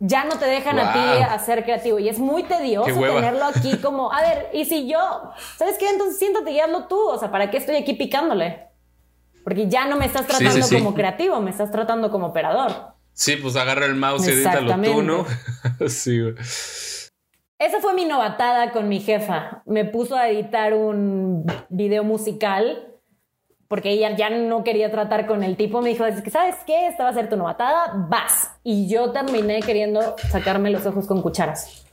[0.00, 4.10] ya no te dejan a ti hacer creativo y es muy tedioso tenerlo aquí como,
[4.12, 4.98] a ver, y si yo,
[5.56, 5.88] ¿sabes qué?
[5.90, 6.98] Entonces siéntate y hazlo tú.
[6.98, 8.69] O sea, ¿para qué estoy aquí picándole?
[9.44, 10.74] Porque ya no me estás Sí, sí, tratando sí.
[10.76, 12.72] como creativo, me estás tratando como operador.
[13.12, 15.26] Sí, pues agarra el mouse y edítalo tú, ¿no?
[15.88, 16.34] sí, güey.
[17.58, 19.62] Esa fue mi novatada con mi jefa.
[19.66, 22.86] Me puso a editar un video musical
[23.68, 25.82] porque ella ya no quería tratar con el tipo.
[25.82, 26.88] Me dijo, es que, ¿sabes qué?
[26.88, 28.50] Esta va a ser tu novatada, vas.
[28.64, 31.84] Y yo terminé queriendo sacarme los ojos con cucharas.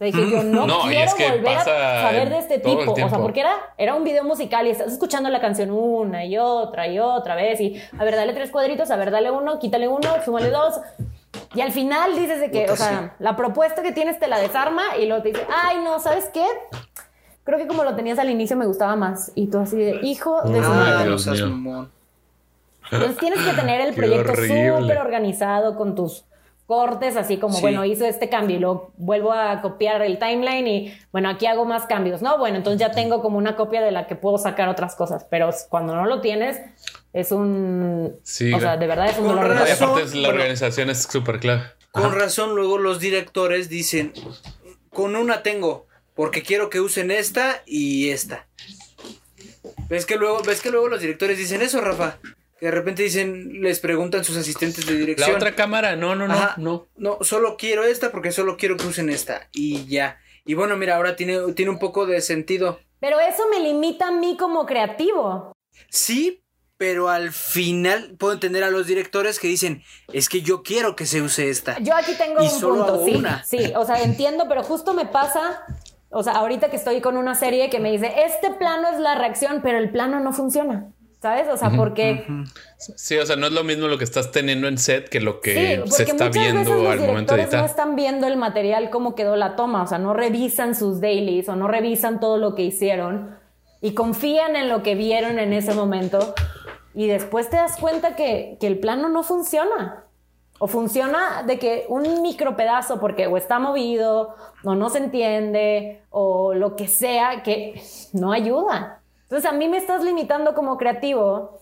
[0.00, 2.92] Le dije, yo no, No, quiero es que volver a saber de este tipo.
[2.92, 6.36] O sea, porque era, era un video musical y estás escuchando la canción una y
[6.36, 7.60] otra y otra vez.
[7.60, 10.80] Y a ver, dale tres cuadritos, a ver, dale uno, quítale uno, súmale dos.
[11.54, 14.40] Y al final dices de que, Puta, o sea, la propuesta que tienes te la
[14.40, 16.44] desarma y luego te dice, ay, no, ¿sabes qué?
[17.44, 19.30] Creo que como lo tenías al inicio me gustaba más.
[19.36, 21.10] Y tú así de, hijo de su madre.
[22.90, 26.24] Entonces tienes que tener el Qué proyecto súper organizado con tus
[26.66, 27.60] cortes, así como, Sí.
[27.60, 31.64] bueno, hizo este cambio y luego vuelvo a copiar el timeline y, bueno, aquí hago
[31.64, 32.38] más cambios, ¿no?
[32.38, 35.50] Bueno, entonces ya tengo como una copia de la que puedo sacar otras cosas, pero
[35.68, 36.58] cuando no lo tienes,
[37.12, 38.16] es un...
[38.22, 39.64] Sí, o sea, de verdad es un Con dolor razón.
[39.66, 39.84] cabeza.
[39.84, 40.40] aparte es- la Bueno.
[40.40, 41.62] organización es súper clave.
[41.92, 44.12] Con razón, luego los directores dicen,
[44.90, 48.46] con una tengo, porque quiero que usen esta y esta.
[49.88, 52.18] ¿Ves que luego, ves que luego los directores dicen eso, Rafa?
[52.64, 55.36] De repente dicen, les preguntan sus asistentes de La dirección.
[55.36, 56.54] otra cámara, no, no, no, Ajá.
[56.56, 56.86] no.
[56.96, 59.48] No, solo quiero esta porque solo quiero que usen esta.
[59.52, 60.18] Y ya.
[60.46, 62.80] Y bueno, mira, ahora tiene, tiene un poco de sentido.
[63.00, 65.52] Pero eso me limita a mí como creativo.
[65.90, 66.42] Sí,
[66.78, 71.04] pero al final puedo entender a los directores que dicen, es que yo quiero que
[71.04, 71.78] se use esta.
[71.80, 73.44] Yo aquí tengo Y un solo punto, sí, una.
[73.44, 75.64] sí, o sea, entiendo, pero justo me pasa,
[76.08, 79.16] o sea, ahorita que estoy con una serie que me dice, este plano es la
[79.16, 80.92] reacción, pero el plano no funciona,
[81.24, 81.48] ¿sabes?
[81.48, 82.26] O sea, porque,
[82.76, 85.40] Sí, o sea, no es lo mismo lo que estás teniendo en set que lo
[85.40, 87.64] que sí, se está muchas veces viendo los al momento de directores no editar.
[87.64, 91.56] están viendo el material cómo quedó la toma, o sea, no revisan sus dailies o
[91.56, 93.38] no revisan todo lo que hicieron
[93.80, 96.34] y confían en lo que vieron en ese momento
[96.94, 100.04] y después te das cuenta que, que el plano no funciona.
[100.58, 106.02] O funciona de que un micro pedazo, porque o está movido, o no se entiende,
[106.10, 107.80] o lo que sea, que
[108.12, 109.00] no ayuda.
[109.34, 111.58] Entonces a mí me estás limitando como creativo,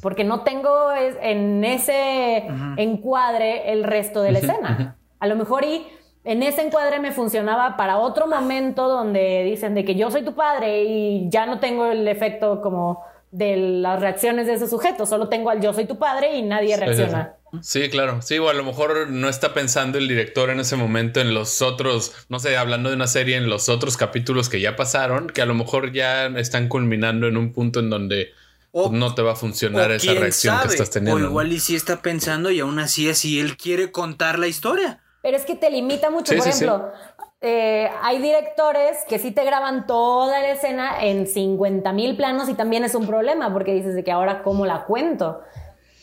[0.00, 2.46] porque no tengo en ese
[2.76, 4.96] encuadre el resto de la escena.
[5.18, 5.84] A lo mejor y
[6.22, 10.36] en ese encuadre me funcionaba para otro momento donde dicen de que yo soy tu
[10.36, 15.28] padre y ya no tengo el efecto como de las reacciones de ese sujeto, solo
[15.28, 17.34] tengo al yo soy tu padre y nadie reacciona.
[17.62, 17.88] Sí.
[17.88, 18.22] Claro.
[18.22, 21.62] Sí, o a lo mejor no está pensando el director en ese momento en los
[21.62, 25.42] otros, no sé, hablando de una serie, en los otros capítulos que ya pasaron, que
[25.42, 28.28] a lo mejor ya están culminando en un punto en donde
[28.72, 31.24] O- no te va a funcionar esa reacción que estás teniendo.
[31.24, 35.00] O igual y sí está pensando y aún así así él quiere contar la historia.
[35.22, 36.32] Pero es que te limita mucho.
[36.32, 36.64] Sí, Por sí, sí.
[36.64, 36.92] ejemplo,
[37.40, 42.54] eh, hay directores que sí te graban toda la escena en 50 mil planos y
[42.54, 45.40] también es un problema porque dices de que ahora cómo la cuento.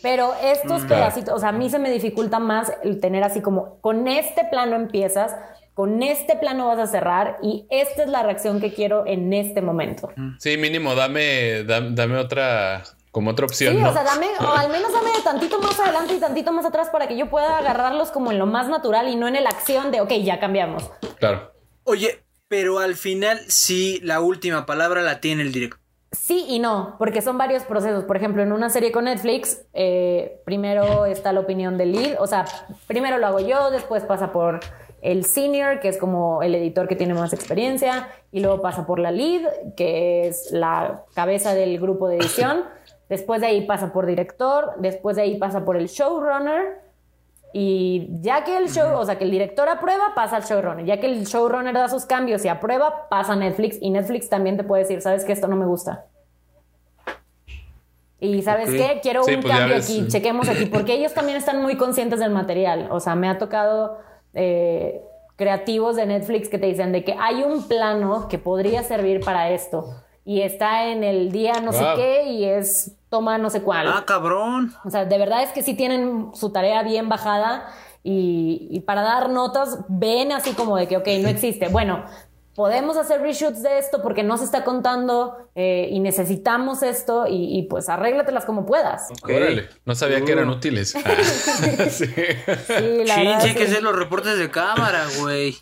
[0.02, 3.42] Pero estos Mm, pedacitos, o sea, a mí se me dificulta más el tener así
[3.42, 5.36] como, con este plano empiezas,
[5.74, 9.62] con este plano vas a cerrar y esta es la reacción que quiero en este
[9.62, 10.10] momento.
[10.40, 13.74] Sí, mínimo, dame, dame, dame otra, como otra opción.
[13.76, 13.90] Sí, ¿no?
[13.90, 17.08] o sea, dame, o al menos dame tantito más adelante y tantito más atrás para
[17.08, 20.02] que yo pueda agarrarlos como en lo más natural y no en la acción de,
[20.02, 20.90] ok, ya cambiamos.
[21.20, 21.52] Claro.
[21.84, 25.80] Oye, pero al final sí la última palabra la tiene el director.
[26.18, 28.04] Sí y no, porque son varios procesos.
[28.04, 32.28] Por ejemplo, en una serie con Netflix, eh, primero está la opinión del lead, o
[32.28, 32.46] sea,
[32.88, 34.60] primero lo hago yo, después pasa por
[35.02, 39.00] el senior, que es como el editor que tiene más experiencia, y luego pasa por
[39.00, 39.44] la lead,
[39.76, 42.64] que es la cabeza del grupo de edición.
[43.08, 46.85] Después de ahí pasa por director, después de ahí pasa por el showrunner,
[47.58, 50.86] y ya que el show, o sea, que el director aprueba, pasa al showrunner.
[50.86, 53.78] Ya que el showrunner da sus cambios y aprueba, pasa a Netflix.
[53.80, 56.04] Y Netflix también te puede decir, sabes que esto no me gusta.
[58.20, 61.62] Y sabes qué, quiero Sí, un pues cambio aquí, chequemos aquí, porque ellos también están
[61.62, 62.90] muy conscientes del material.
[62.92, 64.00] O sea, me ha tocado
[64.34, 65.02] eh,
[65.38, 69.52] creativos de Netflix que te dicen de que hay un plano que podría servir para
[69.52, 69.96] esto.
[70.26, 73.88] Y está en el día no sé qué y es toma no sé cuál.
[73.88, 74.74] Ah, cabrón.
[74.84, 77.68] O sea, de verdad es que sí tienen su tarea bien bajada
[78.04, 81.70] y, y para dar notas ven así como de que, ok, no existe.
[81.70, 82.04] Bueno,
[82.56, 87.58] podemos hacer reshoots de esto porque no se está contando eh, y necesitamos esto y,
[87.58, 89.08] y, pues arréglatelas como puedas.
[89.24, 90.54] Órale, no sabía que eran Uh.
[90.54, 90.96] útiles.
[91.06, 92.06] Ah, sí.
[92.06, 93.82] Sí, la sí sí.
[93.82, 95.56] los reportes de cámara, güey.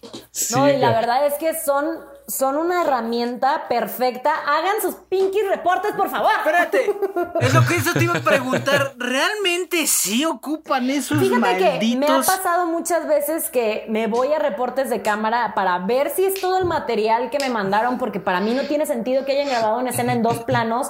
[0.56, 1.86] No, y la verdad es que son,
[2.28, 4.32] son una herramienta perfecta.
[4.48, 6.32] Hagan sus pinky reportes, por favor.
[6.38, 6.96] Espérate,
[7.42, 8.94] es lo que eso te iba a preguntar.
[8.98, 12.00] ¿Realmente sí ocupan esos Fíjate que malditos?
[12.00, 16.26] me ha pasado muchas veces que me voy a reportes de cámara para ver si
[16.26, 19.50] es todo el material que me mandaron, porque para mí no tiene sentido que hayan
[19.50, 20.88] grabado una escena en dos planos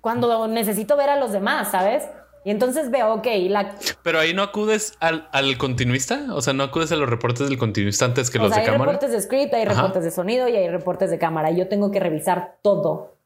[0.00, 2.04] cuando necesito ver a los demás, ¿sabes?
[2.44, 6.62] Y entonces veo, ok, la, Pero ahí no acudes al, al continuista, o sea, no
[6.62, 8.92] acudes a los reportes del continuista antes que o los sea, de hay cámara.
[8.92, 9.74] reportes de script, hay Ajá.
[9.74, 11.50] reportes de sonido y hay reportes de cámara.
[11.50, 13.16] Y yo tengo que revisar todo.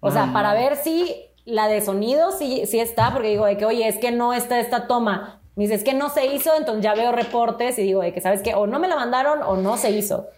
[0.00, 3.66] O sea, para ver si la de sonido sí, sí está, porque digo de que,
[3.66, 5.42] oye, es que no está esta toma.
[5.56, 8.22] Me dice, es que no se hizo, entonces ya veo reportes y digo de que,
[8.22, 8.54] ¿sabes qué?
[8.54, 10.28] O no me la mandaron o no se hizo.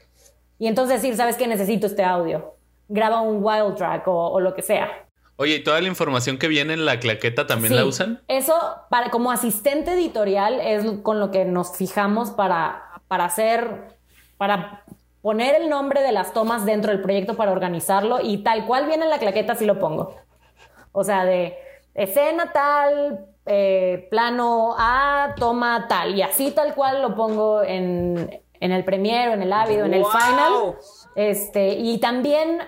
[0.59, 1.47] Y entonces decir, ¿sabes qué?
[1.47, 2.57] Necesito este audio.
[2.89, 4.89] Graba un wild track o, o lo que sea.
[5.37, 8.23] Oye, ¿y toda la información que viene en la claqueta también Sí, la usan?
[8.29, 8.55] Eso,
[8.91, 13.97] para, como asistente editorial, es con lo que nos fijamos para, para hacer,
[14.37, 14.85] para
[15.23, 19.05] poner el nombre de las tomas dentro del proyecto para organizarlo y tal cual viene
[19.05, 20.17] en la claqueta, sí lo pongo.
[20.93, 21.57] O sea, de
[21.95, 28.73] escena tal, eh, plano A, toma tal, y así tal cual lo pongo en, en
[28.73, 30.11] el Premiere, o en el Avido, en el ¡Wow!
[30.11, 30.53] Final.
[31.15, 32.61] Este, y también,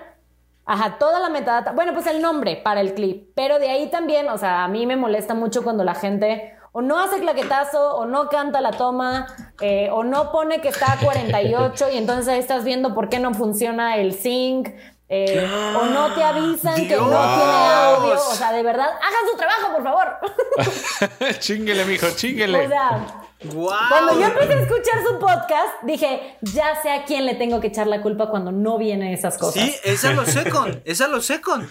[0.66, 4.28] ajá, toda la metadata, bueno, pues el nombre para el clip, pero de ahí también,
[4.28, 8.04] o sea, a mí me molesta mucho cuando la gente o no hace claquetazo, o
[8.04, 9.28] no canta la toma,
[9.60, 13.20] eh, o no pone que está a 48 y entonces ahí estás viendo por qué
[13.20, 14.70] no funciona el sync,
[15.08, 15.48] eh,
[15.80, 19.72] o no te avisan que no tiene audio, o sea, de verdad, hagan su trabajo,
[19.72, 21.38] por favor.
[21.38, 22.66] chinguele, mijo, chinguele.
[22.66, 23.70] o sea, ¡Wow!
[23.88, 27.66] cuando yo empecé a escuchar su podcast, dije, ya sé a quién le tengo que
[27.68, 29.62] echar la culpa cuando no vienen esas cosas.
[29.62, 31.68] Sí, esa lo secon, esa lo secon.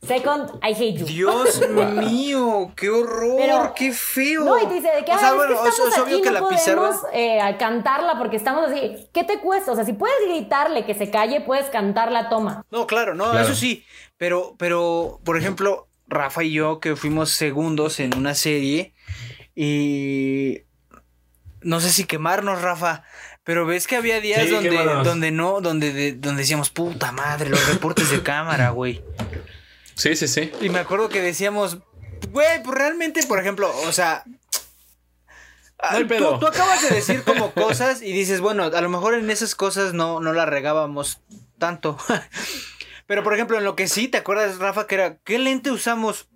[0.00, 1.06] Second, I hate you.
[1.06, 4.44] Dios mío, qué horror, Pero- qué feo.
[4.44, 5.98] No, y te dice de que, o "Ah, sea, es bueno, que es, estamos es
[5.98, 6.76] obvio aquí, que no la pizarra.
[6.76, 9.08] podemos eh, a cantarla porque estamos así.
[9.12, 9.72] ¿Qué te cuesta?
[9.72, 12.64] O sea, si puedes gritarle que se calle, puedes cantar la toma.
[12.70, 13.44] No, claro, no, Claro.
[13.46, 13.84] eso sí.
[14.18, 18.94] Pero, pero, por ejemplo, Rafa y yo que fuimos segundos en una serie
[19.56, 20.62] y
[21.62, 23.04] no sé si quemarnos, Rafa.
[23.44, 27.48] Pero ves que había días Sí, donde, donde no, donde, de- donde decíamos, puta madre,
[27.48, 29.02] los reportes de cámara, güey.
[29.94, 30.52] Sí, sí, sí.
[30.60, 31.78] Y me acuerdo que decíamos,
[32.30, 34.24] güey, pues realmente, por ejemplo, o sea.
[35.78, 36.38] ah, No tú-.
[36.40, 39.94] Tú, acabas de decir como cosas y dices, bueno, a lo mejor en esas cosas
[39.94, 41.20] no, no la regábamos
[41.58, 41.96] tanto.
[43.06, 46.28] Pero por ejemplo, en lo que sí, ¿te acuerdas, Rafa, que era, ¿qué lente usamos?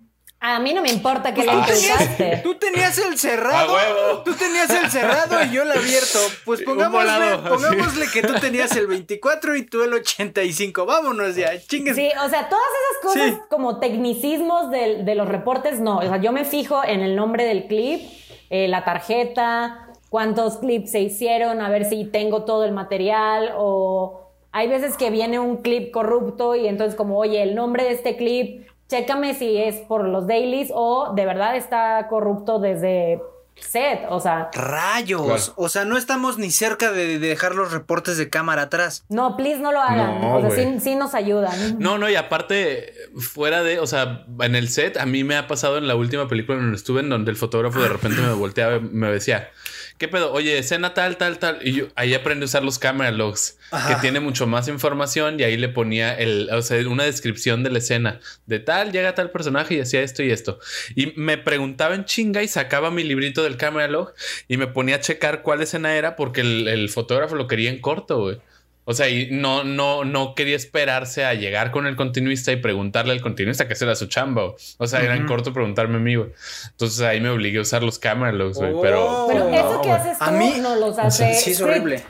[0.45, 2.37] A mí no me importa que Pues tú, tenías, usaste.
[2.43, 4.23] tú tenías el cerrado.
[4.25, 6.19] Tú tenías el cerrado y yo el abierto.
[6.43, 10.85] Pues pongámosle, pongámosle que tú tenías el 24 y tú el 85.
[10.85, 11.95] Vámonos ya, chingues.
[11.95, 13.39] Sí, o sea, todas esas cosas Sí.
[13.49, 15.99] como tecnicismos del- de, los reportes, no.
[15.99, 18.01] O sea, yo me fijo en el nombre del clip,
[18.49, 24.29] eh, la tarjeta, cuántos clips se hicieron, a ver si tengo todo el material o
[24.51, 28.17] hay veces que viene un clip corrupto y entonces como, oye, el nombre de este
[28.17, 33.19] clip, chécame si es por los dailies o de verdad está corrupto desde
[33.55, 35.21] set, o sea, Rayos.
[35.25, 35.53] Claro.
[35.55, 39.05] O sea, no estamos ni cerca de, de dejar los reportes de cámara atrás.
[39.09, 41.79] no, please no lo hagan, No, o sea, sí, sí nos ayudan.
[41.79, 45.47] No, no, y aparte, fuera de, o sea, en el set, a mí me ha
[45.47, 48.33] pasado en la última película en donde estuve, en donde el fotógrafo de repente me
[48.33, 49.49] volteaba y me decía,
[49.97, 50.31] ¿qué pedo?
[50.33, 51.59] Oye, escena tal, tal, tal.
[51.63, 53.95] Y yo ahí aprendí a usar los camera logs, Ajá.
[53.95, 57.69] que tiene mucho más información y ahí le ponía el, o sea, una descripción de
[57.69, 58.19] la escena.
[58.45, 60.59] De tal, llega tal personaje y hacía esto y esto.
[60.95, 64.13] Y me preguntaba en chinga y sacaba mi librito del camera log
[64.47, 67.79] y me ponía a checar cuál escena era porque el, el fotógrafo lo quería en
[67.79, 68.39] corto, güey.
[68.85, 73.13] O sea, y no, no, no quería esperarse a llegar con el continuista y preguntarle
[73.13, 74.53] al continuista que era su chamba.
[74.77, 76.29] O sea, era en corto preguntarme a mí, güey.
[76.71, 78.73] Entonces ahí me obligué a usar los camera logs, güey.
[78.73, 78.81] Oh.
[78.81, 81.71] Pero, Pero no, eso que haces tú A mí- no los hace Sí, es Script.
[81.71, 82.03] horrible.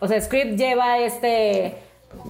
[0.00, 1.78] O sea, Script lleva este.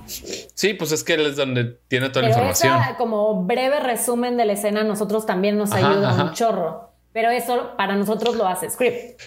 [0.07, 2.75] Sí, pues es que él es donde tiene toda la información.
[2.81, 6.25] esa como breve resumen de la escena nosotros también nos Ajá, ayuda ajá.
[6.25, 6.91] un chorro.
[7.13, 9.21] pero eso para nosotros lo hace Script.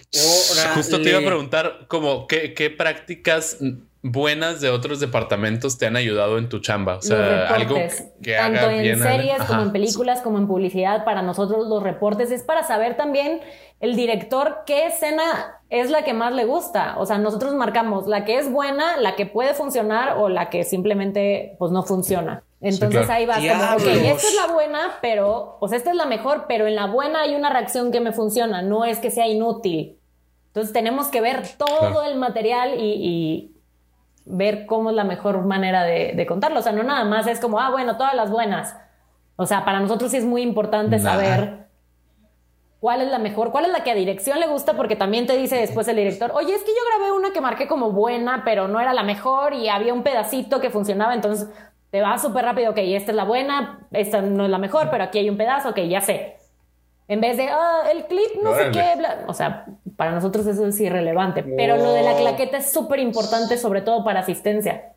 [0.75, 3.57] Justo te iba a preguntar, como, ¿qué, qué prácticas
[4.03, 6.97] buenas de otros departamentos te han ayudado en tu chamba?
[6.97, 7.75] O sea, algo
[8.21, 12.43] que tanto en series como en películas como en publicidad, para nosotros los reportes es
[12.43, 13.41] para saber también
[13.79, 16.95] el director qué escena es la que más le gusta.
[16.97, 20.63] O sea, nosotros marcamos la que es buena, la que puede funcionar o la que
[20.63, 22.43] simplemente pues no funciona.
[22.61, 26.45] Entonces ahí va como, ok, esta es la buena, pero, pues esta es la mejor,
[26.47, 29.97] pero en la buena hay una reacción que me funciona, no es que sea inútil.
[30.47, 33.51] Entonces tenemos que ver todo el material y,
[34.25, 36.59] ver cómo es la mejor manera de, contarlo.
[36.59, 38.75] O sea, no nada más es como, ah, bueno, todas las buenas.
[39.35, 41.67] O sea, para nosotros sí es muy importante saber
[42.79, 45.37] cuál es la mejor, cuál es la que a dirección le gusta, porque también te
[45.37, 48.67] dice después el director, oye, es que yo grabé una que marqué como buena, pero
[48.67, 51.47] no era la mejor y había un pedacito que funcionaba, entonces
[51.91, 55.03] te va súper rápido, ok, esta es la buena, esta no es la mejor, pero
[55.03, 56.37] aquí hay un pedazo, ok, ya sé.
[57.07, 58.93] En vez de, ah, el clip, no sé qué,
[59.27, 59.65] o sea,
[60.01, 61.43] para nosotros eso es irrelevante.
[61.43, 64.93] Pero lo de la claqueta es súper importante, sobre todo para asistencia.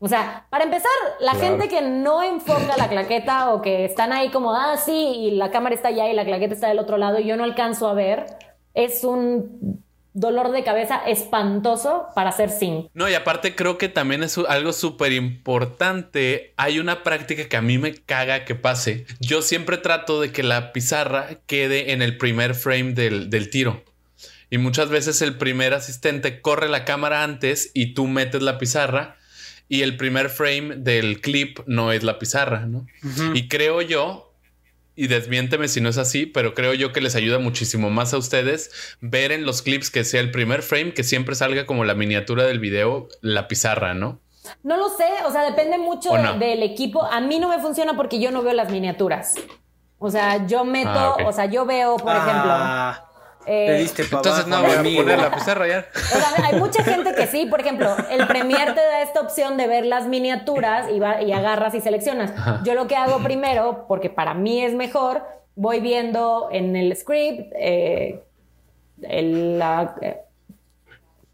[0.00, 4.28] O sea, para empezar, la gente que no enfoca la claqueta o que están ahí
[4.28, 7.20] como, ah, sí, y la cámara está allá y la claqueta está del otro lado
[7.20, 8.26] y yo no alcanzo a ver,
[8.74, 12.90] es un dolor de cabeza espantoso para hacer zinc.
[12.92, 16.52] No, y aparte creo que también es algo súper importante.
[16.58, 19.06] Hay una práctica que a mí me caga que pase.
[19.20, 23.82] Yo siempre trato de que la pizarra quede en el primer frame del, del tiro.
[24.52, 29.16] Y muchas veces el primer asistente corre la cámara antes y tú metes la pizarra
[29.66, 32.86] y el primer frame del clip no es la pizarra, ¿no?
[33.32, 34.34] Y creo yo
[34.94, 38.18] y desmiénteme si no es así, pero creo yo que les ayuda muchísimo más a
[38.18, 41.94] ustedes ver en los clips que sea el primer frame, que siempre salga como la
[41.94, 44.20] miniatura del video, la pizarra, ¿no?
[44.62, 47.02] No lo sé, o sea, depende mucho del equipo.
[47.04, 49.32] A mí no me funciona porque yo no veo las miniaturas.
[49.98, 52.18] O sea, yo meto, ah, o sea, yo veo, por ah.
[52.18, 53.11] ejemplo,
[53.46, 55.86] eh, diste Entonces no voy a poner la pizarra ya.
[56.42, 59.86] hay mucha gente que sí, por ejemplo, el Premier te da esta opción de ver
[59.86, 62.32] las miniaturas y, y agarras y seleccionas.
[62.64, 65.22] Yo lo que hago primero, porque para mí es mejor,
[65.54, 68.22] voy viendo en el script eh,
[68.98, 70.20] la eh,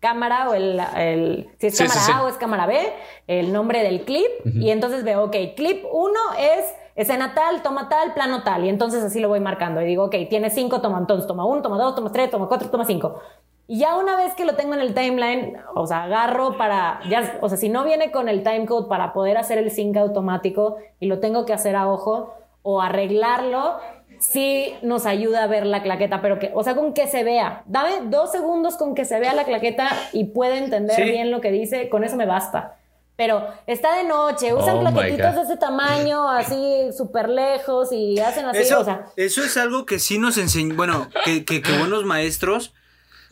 [0.00, 2.92] cámara o el, si es cámara A o es cámara B,
[3.26, 6.64] el nombre del clip y entonces veo, ok, clip 1 es
[6.98, 8.64] escena tal, toma tal, plano tal.
[8.64, 9.80] Y entonces así lo voy marcando.
[9.80, 12.68] Y digo, ok, tiene cinco, toma entonces, toma uno, toma dos, toma tres, toma cuatro,
[12.70, 13.20] toma cinco.
[13.68, 17.38] Y ya una vez que lo tengo en el timeline, o sea, agarro para, ya,
[17.40, 21.06] o sea, si no viene con el timecode para poder hacer el sync automático y
[21.06, 23.76] lo tengo que hacer a ojo o arreglarlo,
[24.18, 27.62] sí nos ayuda a ver la claqueta, pero que, o sea, con que se vea.
[27.66, 31.52] Dame dos segundos con que se vea la claqueta y pueda entender bien lo que
[31.52, 32.77] dice, con eso me basta
[33.18, 38.44] pero está de noche, usan oh plaquetitos de ese tamaño, así súper lejos y hacen
[38.44, 39.06] así, eso, o sea.
[39.16, 42.74] Eso es algo que sí nos enseñan, bueno, que, que, buenos maestros,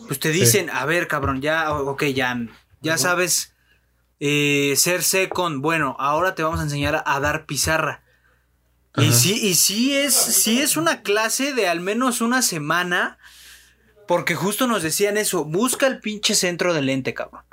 [0.09, 2.37] pues te dicen, a ver, cabrón, ya, ok, ya,
[2.81, 3.55] ya sabes
[4.18, 8.03] eh, ser second, bueno, ahora te vamos a enseñar a, dar pizarra.
[8.96, 13.18] Y sí, y sí es, sí es una clase de al menos una semana,
[14.09, 17.44] porque justo nos decían eso, busca el pinche centro del lente, cabrón.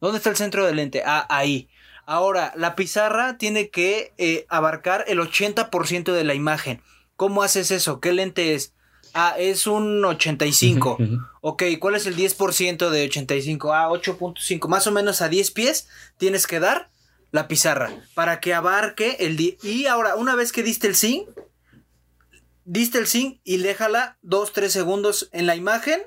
[0.00, 1.04] ¿Dónde está el centro del lente?
[1.06, 1.70] Ah, ahí.
[2.06, 6.80] Ahora, la pizarra tiene que eh, abarcar el 80% de la imagen.
[7.16, 8.00] ¿Cómo haces eso?
[8.00, 8.72] ¿Qué lente es?
[9.12, 10.98] Ah, es un 85.
[11.40, 13.72] Ok, ¿cuál es el 10% de 85?
[13.72, 14.68] Ah, 8.5.
[14.68, 16.90] Más o menos a 10 pies tienes que dar
[17.32, 19.40] la pizarra para que abarque el...
[19.40, 21.28] Y ahora, una vez que diste el zinc,
[22.64, 26.00] diste el zinc y déjala 2-3 segundos en la imagen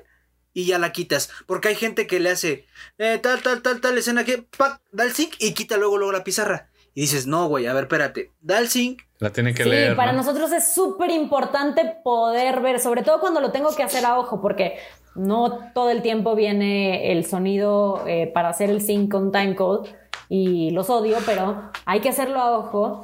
[0.52, 1.30] y ya la quitas.
[1.46, 2.66] Porque hay gente que le hace
[2.98, 4.46] eh, tal, tal, tal, tal escena que
[4.92, 6.68] da el sync y quita luego, luego la pizarra.
[6.94, 9.02] Y dices, no, güey, a ver, espérate, da el sync.
[9.18, 9.90] La tiene que leer.
[9.90, 14.04] Sí, para nosotros es súper importante poder ver, sobre todo cuando lo tengo que hacer
[14.04, 14.78] a ojo, porque
[15.14, 19.90] no todo el tiempo viene el sonido eh, para hacer el sync con timecode
[20.28, 23.02] y los odio, pero hay que hacerlo a ojo.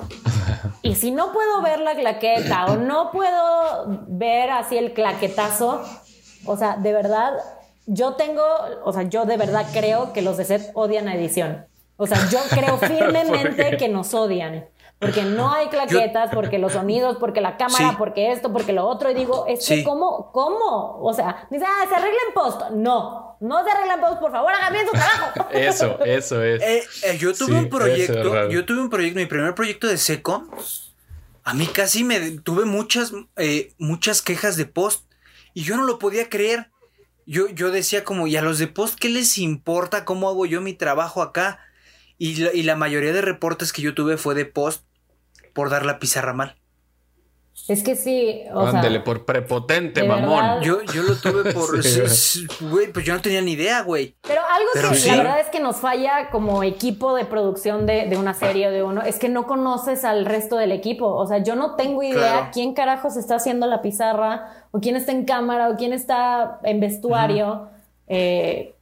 [0.83, 5.83] Y si no puedo ver la claqueta o no puedo ver así el claquetazo,
[6.47, 7.35] o sea, de verdad,
[7.87, 8.45] yo tengo,
[8.85, 11.67] o sea, yo de verdad creo que los de set odian a edición.
[11.97, 14.67] O sea, yo creo firmemente que nos odian.
[14.99, 19.11] Porque no hay claquetas, porque los sonidos, porque la cámara, porque esto, porque lo otro.
[19.11, 20.33] Y digo, es que, ¿cómo?
[20.33, 20.99] ¿Cómo?
[21.03, 22.63] O sea, dice, ah, se arregla en post.
[22.71, 25.49] No, no se arregla en post, por favor, hagan bien su trabajo.
[25.53, 26.63] Eso, eso es.
[26.63, 30.47] Eh, eh, yo tuve un proyecto, yo tuve un proyecto, mi primer proyecto de seco.
[31.45, 35.06] A mí casi me tuve muchas, eh, muchas quejas de post
[35.57, 36.71] y yo no lo podía creer.
[37.25, 40.61] Yo, yo decía como, ¿y a los de post qué les importa cómo hago yo
[40.61, 41.61] mi trabajo acá?
[42.19, 44.85] Y la, mayoría de reportes que yo tuve fue de post
[45.55, 46.61] por dar la pizarra mal.
[47.69, 50.61] Es que sí, o Ándele, sea, por prepotente, mamón.
[50.63, 51.83] Yo, yo lo tuve por.
[51.83, 52.47] Sí.
[52.61, 54.15] Güey, pues yo no tenía ni idea, güey.
[54.23, 55.11] Pero algo Pero que sí.
[55.11, 58.71] la verdad es que nos falla como equipo de producción de, de una serie o
[58.71, 61.13] de uno, es que no conoces al resto del equipo.
[61.13, 62.51] O sea, yo no tengo idea Claro.
[62.53, 66.79] quién carajos está haciendo la pizarra, o quién está en cámara, o quién está en
[66.79, 67.69] vestuario.
[68.07, 68.73] eh,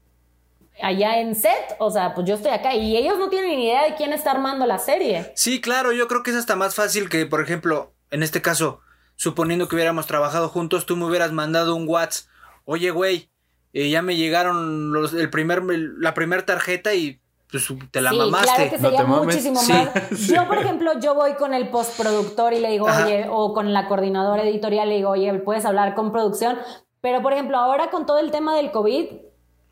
[0.83, 3.85] allá en set, o sea, pues yo estoy acá y ellos no tienen ni idea
[3.85, 5.33] de quién está armando la serie.
[5.37, 8.81] Sí, claro, yo creo que es hasta más fácil que, por ejemplo, en este caso,
[9.17, 12.29] suponiendo que hubiéramos trabajado juntos, tú me hubieras mandado un WhatsApp.
[12.65, 13.29] Oye, güey,
[13.73, 15.63] eh, ya me llegaron los, el primer,
[15.99, 18.47] la primera tarjeta y pues te la sí, mamaste.
[18.55, 19.25] claro que No sería te mames.
[19.27, 19.73] muchísimo Sí.
[19.73, 20.19] más.
[20.29, 23.05] Yo, por ejemplo, yo voy con el postproductor y le digo, Ajá.
[23.07, 26.59] oye, o con la coordinadora editorial le digo, oye, ¿puedes hablar con producción?
[27.01, 29.07] Pero, por ejemplo, ahora con todo el tema del COVID,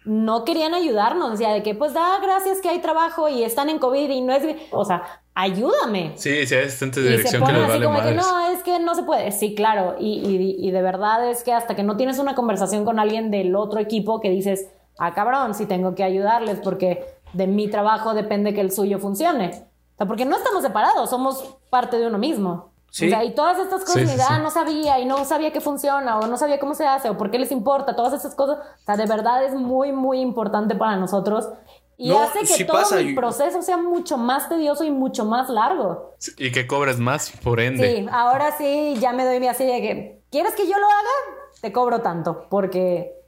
[0.05, 1.33] no querían ayudarnos.
[1.33, 4.33] Decía de que, pues, da gracias que hay trabajo y están en COVID y no
[4.33, 4.43] es...
[4.71, 5.03] O sea,
[5.35, 6.13] ayúdame.
[6.17, 8.15] Sí, sí, hay asistentes de Y se dirección que ponen les así vale como que
[8.15, 9.33] no, es que no se puede.
[9.33, 9.97] Sí, claro.
[9.99, 13.31] Y, y- y de verdad es que hasta que no tienes una conversación con alguien
[13.31, 18.13] del otro equipo que dices, ah, cabrón, sí tengo que ayudarles porque de mi trabajo
[18.15, 19.51] depende que el suyo funcione.
[19.95, 22.72] O sea, porque no estamos separados, somos parte de uno mismo.
[22.95, 23.07] Sí.
[23.07, 24.20] O sea, y todas estas cosas, Sí, sí.
[24.28, 27.16] "Ah, no sabía y no sabía que funciona o no sabía cómo se hace o
[27.16, 28.59] por qué les importa, todas esas cosas.
[28.59, 31.49] O sea, de verdad es muy, muy importante para nosotros.
[31.97, 35.24] Y No, hace que todo pasa, el y- proceso sea mucho más tedioso y mucho
[35.24, 36.12] más largo.
[36.36, 37.97] Y que cobres más, por ende.
[37.97, 41.49] Sí, ahora sí ya me doy mi así de que, ¿quieres que yo lo haga?
[41.62, 43.22] Te cobro tanto, porque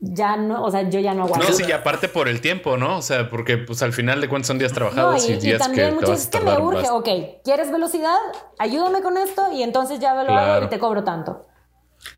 [0.00, 1.48] ya no, o sea, yo ya no aguanto.
[1.48, 2.98] No, sí, y aparte por el tiempo, ¿no?
[2.98, 5.58] O sea, porque pues al final de cuentas son días trabajados y, y, y días
[5.58, 6.90] que también muchas vas a que me urge, más.
[6.90, 7.08] ok,
[7.44, 8.16] ¿quieres velocidad?
[8.58, 10.66] Ayúdame con esto y entonces ya lo hago Claro.
[10.66, 11.46] y te cobro tanto.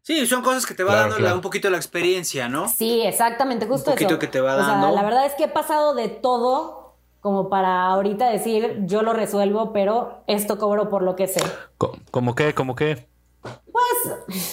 [0.02, 2.68] Sí, son cosas que te va Claro, dando la- un poquito la experiencia, ¿no?
[2.68, 4.18] Sí, exactamente, justo Un poquito eso.
[4.18, 4.90] que te va O sea, dando.
[4.94, 9.72] la verdad es que he pasado de todo como para ahorita decir, yo lo resuelvo,
[9.72, 11.42] pero esto cobro por lo que sé.
[11.78, 12.54] Co- ¿Cómo qué?
[12.54, 13.08] ¿Cómo qué?
[13.42, 14.44] Pues,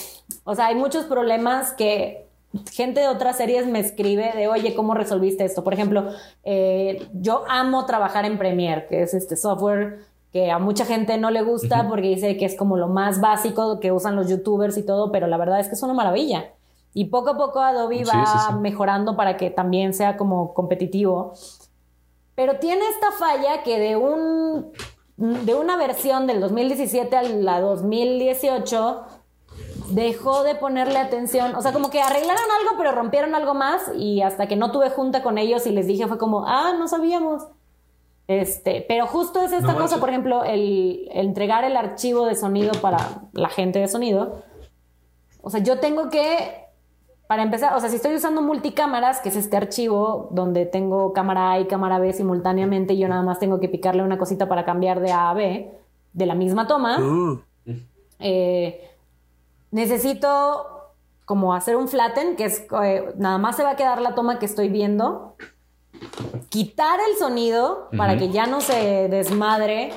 [0.43, 2.26] o sea, hay muchos problemas que
[2.72, 5.64] gente de otras series me escribe de, oye, ¿cómo resolviste esto?
[5.64, 6.10] Por ejemplo,
[6.43, 9.99] eh, yo amo trabajar en Premiere, que es este software
[10.32, 13.80] que a mucha gente no le gusta porque dice que es como lo más básico
[13.80, 16.51] que usan los youtubers y todo, pero la verdad es que es una maravilla.
[16.93, 18.53] Y poco a poco Adobe Sí, va sí, sí.
[18.60, 21.34] mejorando para que también sea como competitivo.
[22.36, 24.72] Pero tiene esta falla que de un
[25.18, 29.01] de una versión del 2017 a la 2018
[29.89, 34.21] dejó de ponerle atención, o sea, como que arreglaron algo pero rompieron algo más y
[34.21, 37.43] hasta que no tuve junta con ellos y les dije fue como, "Ah, no sabíamos."
[38.27, 42.35] Este, pero justo es esta No cosa, por ejemplo, el, el entregar el archivo de
[42.35, 42.97] sonido para
[43.31, 44.43] la gente de sonido.
[45.41, 46.65] O sea, yo tengo que,
[47.27, 51.53] para empezar, o sea, si estoy usando multicámaras, que es este archivo donde tengo cámara
[51.53, 54.65] A y cámara B simultáneamente, y yo nada más tengo que picarle una cosita para
[54.65, 55.71] cambiar de A a B,
[56.11, 57.39] de la misma toma, Uh,
[58.19, 58.89] eh,
[59.72, 60.93] necesito
[61.26, 64.39] como hacer un flatten, que es, eh, nada más se va a quedar la toma
[64.39, 65.36] que estoy viendo,
[66.49, 69.93] quitar el sonido para que ya no se desmadre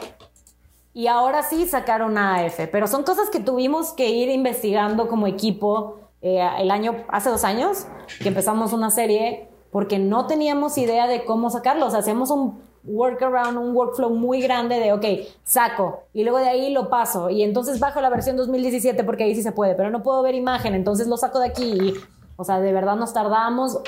[0.92, 2.68] y ahora sí sacar una AF.
[2.72, 7.44] Pero son cosas que tuvimos que ir investigando como equipo eh, el año, hace dos
[7.44, 7.86] años,
[8.20, 11.86] que empezamos una serie porque no teníamos idea de cómo sacarlo.
[11.86, 15.04] O sea, hacíamos un workaround, un workflow muy grande de, ok,
[15.44, 19.34] saco y luego de ahí lo paso y entonces bajo la versión 2017 porque ahí
[19.34, 21.94] sí se puede, pero no puedo ver imagen, entonces lo saco de aquí y,
[22.36, 23.80] o sea, de verdad nos tardamos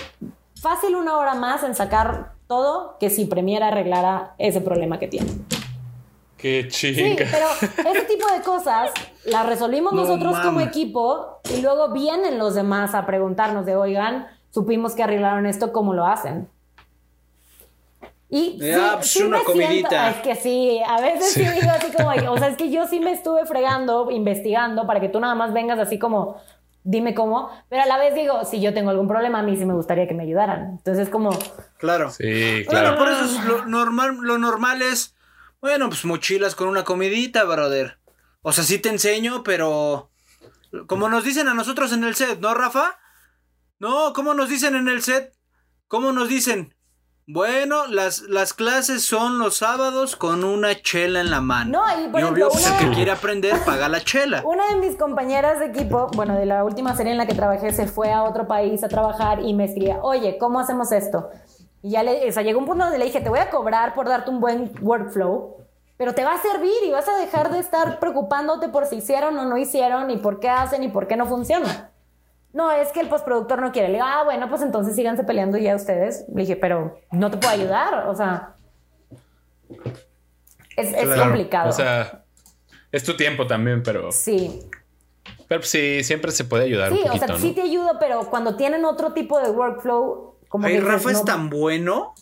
[0.61, 5.31] fácil una hora más en sacar todo que si Premiere arreglara ese problema que tiene.
[6.37, 7.25] Qué Sí, chinga.
[7.31, 7.47] pero
[7.91, 8.91] ese tipo de cosas
[9.25, 14.27] las resolvimos No nosotros como equipo y luego vienen los demás a preguntarnos de, oigan,
[14.51, 16.49] supimos que arreglaron esto, ¿cómo lo hacen?
[18.35, 19.89] Y Ya, pues, una me comidita.
[19.91, 21.45] siento- es que sí, a veces sí.
[21.45, 21.51] Sí.
[21.61, 25.11] digo así como, o sea, es que yo sí me estuve fregando, investigando para que
[25.11, 26.41] tú nada más vengas así como,
[26.83, 29.67] dime cómo, pero a la vez digo, si yo tengo algún problema, a mí sí
[29.67, 30.71] me gustaría que me ayudaran.
[30.79, 31.31] Entonces como,
[31.77, 32.11] claro.
[32.11, 32.97] Sí, Bueno, claro.
[32.99, 35.15] por eso es lo normal, lo normal es,
[35.61, 37.99] bueno, pues mochilas con una comidita, brother.
[38.41, 40.11] O sea, sí te enseño, pero
[40.87, 42.99] como nos dicen a nosotros en el set, ¿no, Rafa?
[43.79, 45.35] No, ¿cómo nos dicen en el set?
[45.87, 46.75] ¿Cómo nos dicen?
[47.27, 51.79] Bueno, las, las clases son los sábados con una chela en la mano.
[51.81, 54.43] No, y por y obvio, ejemplo, el una- que quiere aprender, paga la chela.
[54.45, 57.73] Una de mis compañeras de equipo, bueno, de la última serie en la que trabajé,
[57.73, 61.31] se fue a otro país a trabajar y me escribía, oye, ¿cómo hacemos esto?
[61.81, 63.95] Y ya le, o sea, llegó un punto donde le dije, te voy a cobrar
[63.95, 65.59] por darte un buen workflow,
[65.97, 69.39] pero te va a servir y vas a dejar de estar preocupándote por si hicieron
[69.39, 71.92] o no hicieron y por qué hacen y por qué no funciona.
[72.53, 73.89] No, es que el postproductor no quiere.
[73.89, 76.25] Le digo, ah, bueno, pues entonces síganse peleando ya ustedes.
[76.35, 78.57] Le dije, pero no te puedo ayudar, o sea,
[80.77, 81.69] es, es Claro, complicado.
[81.71, 82.25] O sea,
[82.91, 84.13] Es tu tiempo también, pero.
[84.13, 84.61] Sí.
[85.49, 87.41] Pero sí, siempre se puede ayudar Sí, un poquito, o sea, ¿no?
[87.43, 91.11] sí te ayudo, pero cuando tienen otro tipo de workflow, como Ay, que dices, Rafa
[91.11, 92.15] es no- tan bueno.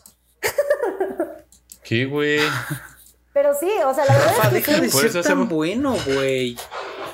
[1.82, 2.40] ¿Qué, güey?
[3.32, 4.80] Pero sí, o sea, la verdad Rafa, es que deja sí.
[4.80, 6.56] de Por ser tan bueno, güey.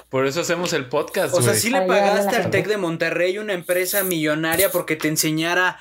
[0.08, 2.50] Por eso hacemos el podcast, O sea, sí le pagaste al.
[2.50, 5.78] Tec de Monterrey una empresa millonaria porque te enseñara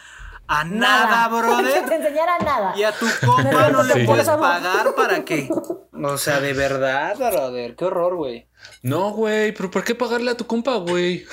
[0.48, 1.94] a nada, te brother.
[1.94, 2.74] enseñara nada.
[2.76, 4.04] Y a tu compa no le Sí.
[4.06, 5.48] puedes pagar para que.
[5.94, 7.76] O sea, de verdad, brother.
[7.76, 8.48] Qué horror, güey.
[8.82, 11.26] No, güey, pero ¿por qué pagarle a tu compa, güey?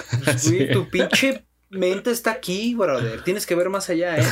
[0.44, 3.24] Güey, Tu pinche mente está aquí, brother.
[3.24, 4.26] Tienes que ver más allá, ¿eh?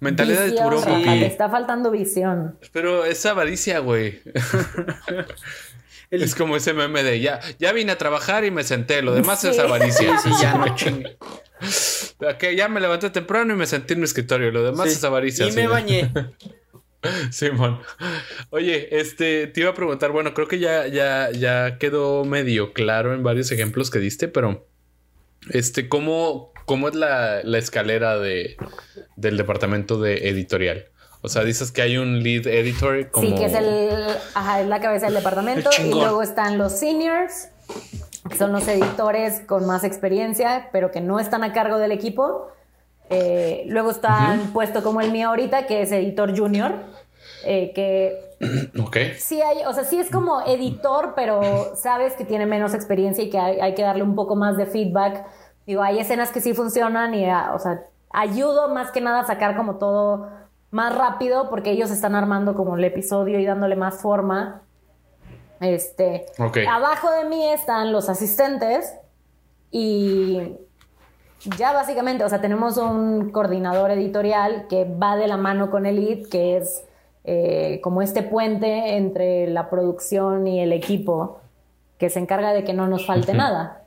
[0.00, 1.18] Mentalidad de Visión, tiburón, Rafa, papi.
[1.18, 2.58] le está faltando visión.
[2.72, 4.20] Pero es avaricia, güey.
[6.10, 9.14] El- Es como ese meme de ya, ya vine a trabajar y me senté, lo
[9.14, 10.18] demás es avaricia.
[10.18, 11.16] Sí, ya no chingue.
[12.22, 14.94] Ok, ya me levanté temprano y me senté en mi escritorio, lo demás Sí.
[14.96, 15.46] es avaricia.
[15.46, 16.10] Y me bañé.
[17.30, 17.80] Simón.
[18.50, 23.14] Oye, este, te iba a preguntar, bueno, creo que ya, ya, ya quedó medio claro
[23.14, 24.66] en varios ejemplos que diste, pero
[25.50, 28.56] este, ¿cómo, cómo es la, la escalera de,
[29.16, 30.86] del departamento de editorial?
[31.22, 33.26] O sea, dices que hay un lead editor como...
[33.26, 33.90] Sí, que es el,
[34.34, 35.68] ajá, es la cabeza del departamento.
[35.78, 37.48] Y luego están los seniors,
[38.28, 42.48] que son los editores con más experiencia, pero que no están a cargo del equipo.
[43.10, 46.72] Eh, luego están puesto como el mío ahorita, que es editor junior,
[47.44, 48.30] eh, que
[48.80, 48.96] Ok.
[49.18, 53.28] sí hay, o sea, sí es como editor, pero sabes que tiene menos experiencia y
[53.28, 55.26] que hay, hay que darle un poco más de feedback.
[55.66, 59.26] Digo, hay escenas que sí funcionan y, ah, o sea, ayudo más que nada a
[59.26, 60.39] sacar como todo
[60.70, 64.62] más rápido porque ellos están armando como el episodio y dándole más forma.
[65.60, 66.26] Este,
[66.68, 68.94] abajo de mí están los asistentes
[69.70, 70.56] y
[71.56, 75.96] ya básicamente, o sea, tenemos un coordinador editorial que va de la mano con el
[75.96, 76.84] lead, que es
[77.24, 81.40] eh, como este puente entre la producción y el equipo,
[81.98, 83.82] que se encarga de que no nos falte nada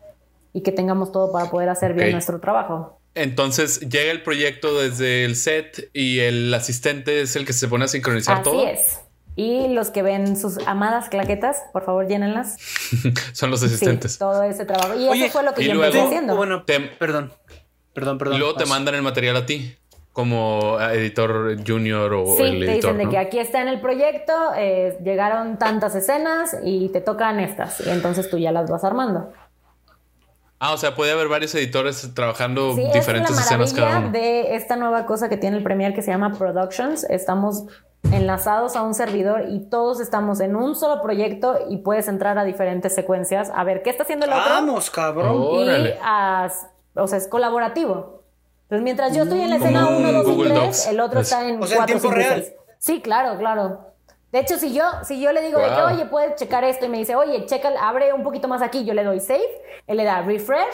[0.51, 2.99] y que tengamos todo para poder hacer bien nuestro trabajo.
[3.15, 7.85] Entonces llega el proyecto desde el set y el asistente es el que se pone
[7.85, 8.67] a sincronizar Así todo.
[8.67, 8.99] es.
[9.35, 12.57] Y los que ven sus amadas claquetas, por favor, llénenlas.
[13.33, 14.17] Son los Sí, asistentes.
[14.17, 14.93] todo ese trabajo.
[14.99, 16.35] Y Oye, eso fue lo que yo luego- empecé haciendo.
[16.35, 17.33] Bueno, Te- perdón.
[17.93, 18.35] Perdón, perdón.
[18.35, 19.75] y luego te mandan el material a ti
[20.11, 22.75] como editor junior o Sí, el te editor.
[22.93, 23.09] dicen de ¿no?
[23.11, 27.81] que aquí está en el proyecto, eh, llegaron tantas escenas y te tocan estas.
[27.85, 29.31] Y entonces tú ya las vas armando.
[30.65, 34.07] Ah, o sea, puede haber varios editores trabajando Sí, diferentes es la escenas cada maravilla
[34.07, 34.17] uno.
[34.17, 37.03] de esta nueva cosa que tiene el Premiere que se llama Productions.
[37.09, 37.65] Estamos
[38.13, 42.45] enlazados a un servidor y todos estamos en un solo proyecto y puedes entrar a
[42.45, 44.43] diferentes secuencias a ver qué está haciendo el otro.
[44.53, 45.41] Vamos, cabrón.
[45.65, 46.49] Y a-
[46.95, 48.23] o sea, es colaborativo.
[48.63, 50.87] Entonces, mientras yo estoy en la escena Como 1, 2 y Google 3, Docs.
[50.87, 52.41] el otro Es- está en O sea, en 4, tiempo 5 y real.
[52.43, 52.53] 6.
[52.79, 53.92] Sí, claro, claro.
[54.33, 56.89] De hecho, si yo, si yo le digo de que, oye, puedes checar esto y
[56.89, 59.47] me dice, oye, checa, abre un poquito más aquí, yo le doy save,
[59.87, 60.73] él le da refresh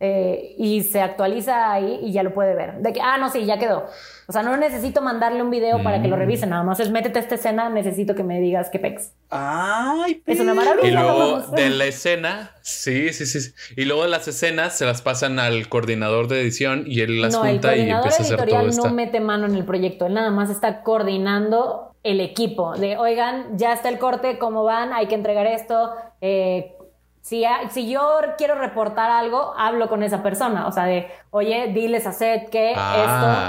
[0.00, 2.78] eh, y se actualiza ahí y ya lo puede ver.
[2.80, 3.86] De que, ah, no, sí, ya quedó.
[4.28, 6.02] O sea, no necesito mandarle un video para Mm.
[6.02, 8.78] que lo revise, nada más es métete a esta escena, necesito que me digas qué
[8.78, 9.12] pex.
[9.30, 10.88] Ay, Es una maravilla.
[10.88, 13.52] Y luego de la escena, sí, sí, sí.
[13.76, 17.34] Y luego de las escenas se las pasan al coordinador de edición y él las
[17.34, 18.86] no, el junta y empieza a hacer todo editorial esto.
[18.88, 23.56] no mete mano en el proyecto, él nada más está coordinando el equipo de, oigan,
[23.58, 24.92] ya está el corte, ¿cómo van?
[24.92, 25.92] Hay que entregar esto.
[26.20, 26.72] eh,
[27.20, 28.00] si, si yo
[28.38, 32.72] quiero reportar algo, hablo con esa persona, o sea, de, oye, diles a Seth que
[32.76, 32.94] Ah.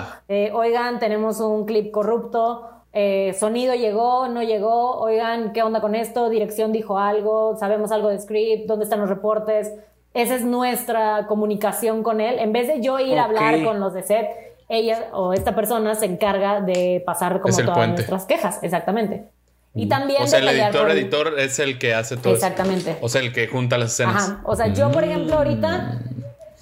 [0.08, 2.70] esto, eh, oigan, tenemos un clip corrupto.
[3.00, 6.30] eh, sonido llegó, no llegó, oigan, ¿qué onda con esto?
[6.30, 9.72] Dirección dijo algo, sabemos algo de script, ¿dónde están los reportes?
[10.16, 12.40] Esa es nuestra comunicación con él.
[12.40, 15.96] En vez de yo ir a hablar con los de set, ella o esta persona
[15.96, 17.96] se encarga de pasar como todas puente.
[17.98, 19.30] nuestras quejas, exactamente.
[19.74, 22.46] Y también O sea, de el editor, por- editor es el que hace todo eso.
[22.46, 22.98] Exactamente.
[23.02, 24.30] O sea, el que junta las escenas.
[24.30, 24.42] Ajá.
[24.44, 26.00] O sea, yo, por ejemplo, ahorita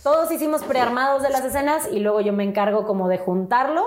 [0.03, 3.83] todos hicimos prearmados de las escenas y luego yo me encargo como de juntarlo.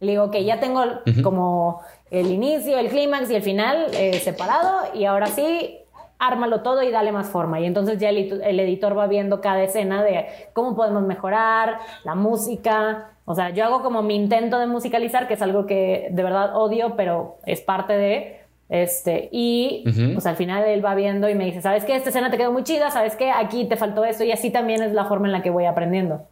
[0.00, 0.82] Le digo, ok, ya tengo
[1.22, 1.80] como
[2.10, 5.78] el inicio, el clímax y el final eh, separado y ahora sí,
[6.18, 7.60] ármalo todo y dale más forma.
[7.60, 13.10] Y entonces ya el editor va viendo cada escena de cómo podemos mejorar, la música.
[13.26, 16.56] O sea, yo hago como mi intento de musicalizar, que es algo que de verdad
[16.56, 18.40] odio, pero es parte de...
[18.68, 21.94] Este, y pues al final él va viendo y me dice, ¿sabes qué?
[21.94, 23.30] Esta escena te quedó muy chida, ¿sabes qué?
[23.30, 26.26] Aquí te faltó esto y así también es la forma en la que voy aprendiendo.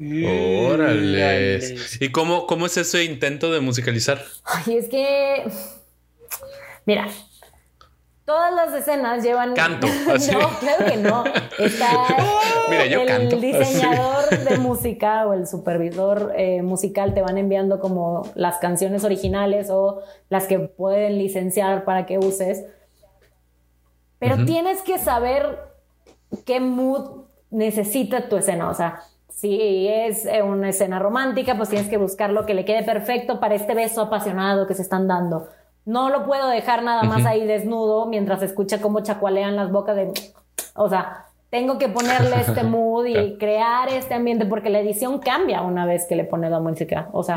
[0.00, 1.76] Órale.
[2.00, 4.22] ¿Y cómo, cómo es ese intento de musicalizar?
[4.44, 5.44] Ay, es que,
[6.86, 7.08] mira,
[8.30, 9.54] todas las escenas llevan...
[9.54, 10.30] Canto, así.
[10.30, 11.24] no, claro que no.
[11.58, 11.88] Está
[12.70, 13.46] Mira, yo el canto, así.
[13.46, 19.68] diseñador de música o el supervisor eh, musical te van enviando como las canciones originales
[19.68, 22.66] o las que pueden licenciar para que uses.
[24.20, 25.58] pero tienes que saber
[26.46, 28.70] qué mood necesita tu escena.
[28.70, 32.64] O sea, si es eh, una escena romántica, pues tienes que buscar lo que le
[32.64, 35.48] quede perfecto para este beso apasionado que se están dando.
[35.84, 40.12] No lo puedo dejar nada más ahí desnudo mientras escucha cómo chacualean las bocas de...
[40.74, 45.62] O sea, tengo que ponerle este mood y crear este ambiente porque la edición cambia
[45.62, 47.08] una vez que le pones la música.
[47.12, 47.36] O sea,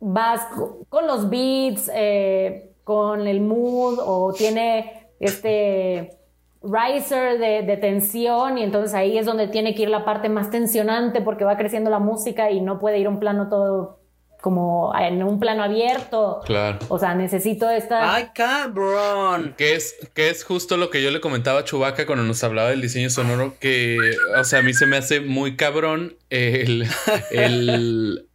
[0.00, 0.40] vas
[0.88, 6.18] con los beats, eh, con el mood o tiene este
[6.62, 11.20] riser de, tensión y entonces ahí es donde tiene que ir la parte más tensionante
[11.20, 14.00] porque va creciendo la música y no puede ir un plano todo
[14.46, 16.40] como en un plano abierto.
[16.44, 16.78] Claro.
[16.86, 18.14] O sea, necesito esta...
[18.14, 19.56] ¡Ay, cabrón!
[19.58, 22.70] Que es, que es justo lo que yo le comentaba a Chubaca cuando nos hablaba
[22.70, 23.98] del diseño sonoro, que,
[24.38, 26.86] o sea, a mí se me hace muy cabrón el,
[27.32, 28.28] el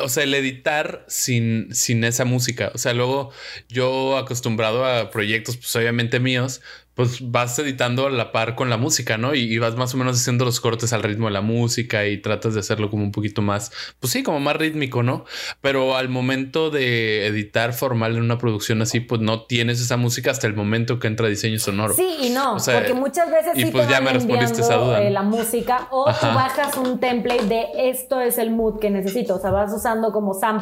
[0.00, 2.70] o sea, el editar sin, sin esa música.
[2.72, 3.32] O sea, luego
[3.68, 6.60] yo acostumbrado a proyectos, pues obviamente míos,
[6.98, 9.32] pues vas editando a la par con la música, ¿no?
[9.32, 12.54] Y, vas más o menos haciendo los cortes al ritmo de la música y tratas
[12.54, 13.70] de hacerlo como un poquito más,
[14.00, 15.24] pues sí, como más rítmico, ¿no?
[15.60, 20.32] Pero al momento de editar formal en una producción así, pues no tienes esa música
[20.32, 21.94] hasta el momento que entra diseño sonoro.
[21.94, 25.00] Sí y no, porque muchas veces y pues ya me respondiste esa duda.
[25.00, 29.36] Eh, la música o tú bajas un template de esto es el mood que necesito,
[29.36, 30.58] o sea, vas usando como samples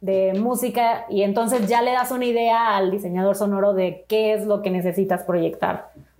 [0.00, 4.44] de música y entonces ya le das una idea al diseñador sonoro de qué es
[4.44, 5.51] lo que necesitas proyectar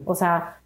[0.04, 0.58] o sea...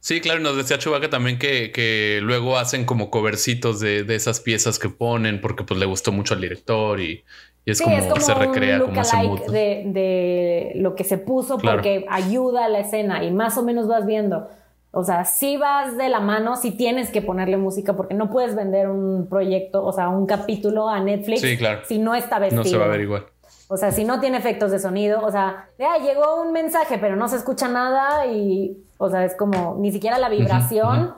[0.00, 4.88] Sí, claro, nos decía Chubaca también que, luego hacen como covercitos de, esas piezas que
[4.88, 7.22] ponen porque pues le gustó mucho al director y,
[7.66, 9.50] es, como, se recrea como ese mood.
[9.50, 13.86] De, de, lo que se puso porque ayuda a la escena y más o menos
[13.86, 14.48] vas viendo.
[14.92, 18.56] O sea, si vas de la mano, si tienes que ponerle música porque no puedes
[18.56, 21.42] vender un proyecto, o sea, un capítulo a Netflix
[21.86, 22.64] si no está vestido.
[22.64, 23.26] No se va a ver igual.
[23.72, 27.14] O sea, si no tiene efectos de sonido, o sea, ya llegó un mensaje, pero
[27.14, 31.14] no se escucha nada y, o sea, es como ni siquiera la vibración.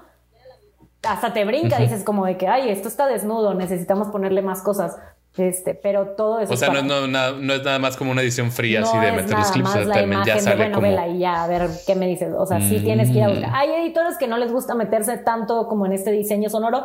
[1.03, 4.99] Hasta te brinca, dices como de que, ay, esto está desnudo, necesitamos ponerle más cosas.
[5.39, 6.53] Este, pero todo eso.
[6.53, 9.73] O sea, no, es nada, más como una edición fría así de meter los clips,
[9.73, 12.35] también ya sale bueno, vela y ya, a ver qué me dices.
[12.37, 13.49] O sea, sí tienes que ir a buscar.
[13.49, 13.55] Mm.
[13.55, 16.85] Hay editores que no les gusta meterse tanto como en este diseño sonoro,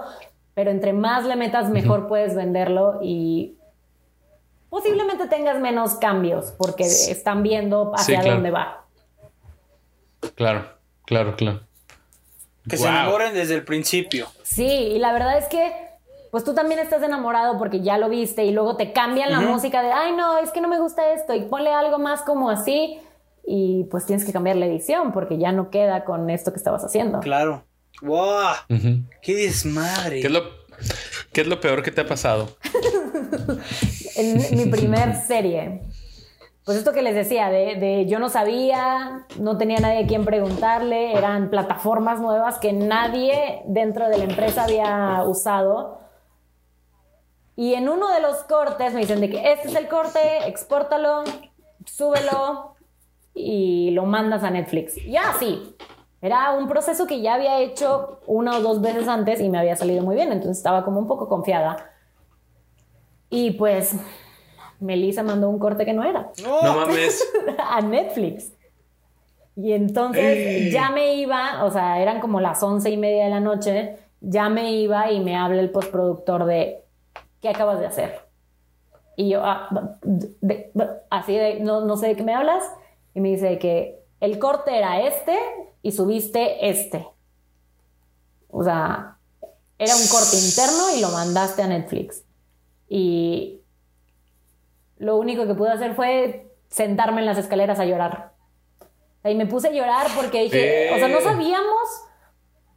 [0.53, 3.56] pero entre más le metas, mejor puedes venderlo y
[4.69, 8.85] posiblemente tengas menos cambios porque están viendo hacia dónde va.
[10.35, 10.67] Claro,
[11.05, 11.61] claro, claro.
[12.67, 14.27] Que se enamoren desde el principio.
[14.43, 15.87] Sí, y la verdad es que
[16.31, 19.81] pues tú también estás enamorado porque ya lo viste y luego te cambian la música
[19.81, 22.99] de, ay no, es que no me gusta esto y ponle algo más como así
[23.45, 26.83] y pues tienes que cambiar la edición porque ya no queda con esto que estabas
[26.83, 27.21] haciendo.
[27.21, 27.63] Claro.
[28.01, 28.55] ¡Wow!
[29.21, 30.21] ¡Qué desmadre!
[30.21, 30.43] ¿Qué es, lo,
[31.31, 32.49] ¿Qué es lo peor que te ha pasado?
[34.17, 35.81] en mi primer serie.
[36.67, 41.13] Pues esto que les decía, de, yo no sabía, no tenía nadie a quien preguntarle,
[41.13, 46.01] eran plataformas nuevas que nadie dentro de la empresa había usado.
[47.55, 51.23] Y en uno de los cortes me dicen de que este es el corte, expórtalo,
[51.85, 52.75] súbelo
[53.33, 54.97] y lo mandas a Netflix.
[55.07, 55.73] Ya sí,
[56.21, 59.77] era un proceso que ya había hecho una o dos veces antes y me había
[59.77, 61.91] salido muy bien, entonces estaba como un poco confiada.
[63.29, 63.95] Y pues
[64.79, 66.31] Melissa mandó un corte que no era.
[66.43, 67.23] No, mames.
[67.57, 68.51] a Netflix.
[69.55, 73.39] Y entonces ya me iba, o sea, eran como las once y media de la
[73.39, 76.83] noche, ya me iba y me habla el postproductor de,
[77.41, 78.21] ¿qué acabas de hacer?
[79.15, 79.67] Y yo, ah,
[81.09, 82.63] así de, no, no sé de qué me hablas.
[83.15, 85.35] Y me dice que el corte era este
[85.81, 87.07] y subiste este.
[88.49, 89.17] O sea,
[89.79, 92.23] era un corte interno y lo mandaste a Netflix.
[92.87, 93.61] Y
[94.97, 98.33] lo único que pude hacer fue sentarme en las escaleras a llorar.
[99.23, 102.03] Y me puse a llorar porque dije, o sea, no sabíamos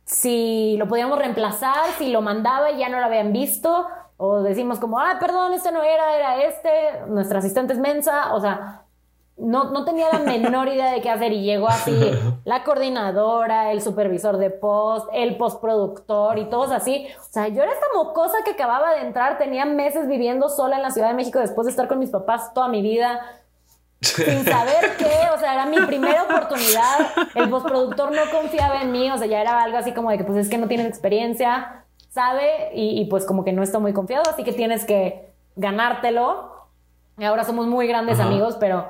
[0.04, 3.86] si lo podíamos reemplazar, si lo mandaba y ya no lo habían visto,
[4.16, 8.40] o decimos como, ah, perdón, este no era, era este, nuestra asistente es mensa, o
[8.40, 8.82] sea,
[9.36, 11.94] no, no tenía la menor idea de qué hacer y llegó así
[12.44, 17.06] la coordinadora, el supervisor de post, el postproductor y todos así.
[17.18, 20.82] O sea, yo era esta mocosa que acababa de entrar, tenía meses viviendo sola en
[20.82, 23.20] la Ciudad de México después de estar con mis papás toda mi vida.
[24.00, 26.98] Sin saber qué, o sea, era mi primera oportunidad.
[27.34, 30.24] El postproductor no confiaba en mí, o sea, ya era algo así como de que,
[30.24, 33.92] pues es que no tienes experiencia, sabe, y, y pues como que no está muy
[33.92, 36.50] confiado, así que tienes que ganártelo.
[37.18, 38.86] Y ahora somos muy grandes amigos, pero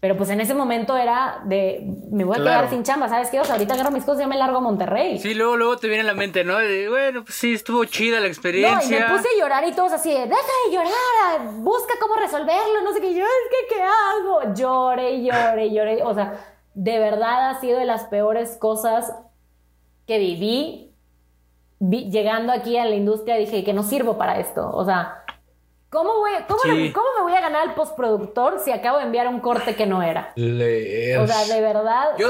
[0.00, 3.38] pero pues en ese momento era de, me voy a quedar sin chamba, ¿sabes qué?
[3.38, 5.18] O sea, ahorita agarro mis cosas y ya me largo a Monterrey.
[5.18, 6.56] Sí, luego, luego te viene a la mente, ¿no?
[6.58, 8.98] De, bueno, pues sí, estuvo chida la experiencia.
[9.00, 12.14] No, y me puse a llorar y todos así de, deja de llorar, busca cómo
[12.14, 13.14] resolverlo, no sé qué.
[13.14, 14.54] Yo, es que, ¿qué hago?
[14.54, 16.02] Lloré, lloré, lloré.
[16.02, 16.32] O sea,
[16.72, 19.12] de verdad ha sido de las peores cosas
[20.06, 20.86] que viví.
[21.78, 24.70] Vi- llegando aquí a la industria dije que no sirvo para esto.
[24.72, 25.19] O sea,
[25.90, 26.92] ¿cómo, voy, cómo, Sí.
[26.92, 30.02] ¿cómo me voy a ganar al postproductor si acabo de enviar un corte que no
[30.02, 30.32] era?
[30.36, 31.18] Leer.
[31.18, 32.28] O sea, de verdad, Yo.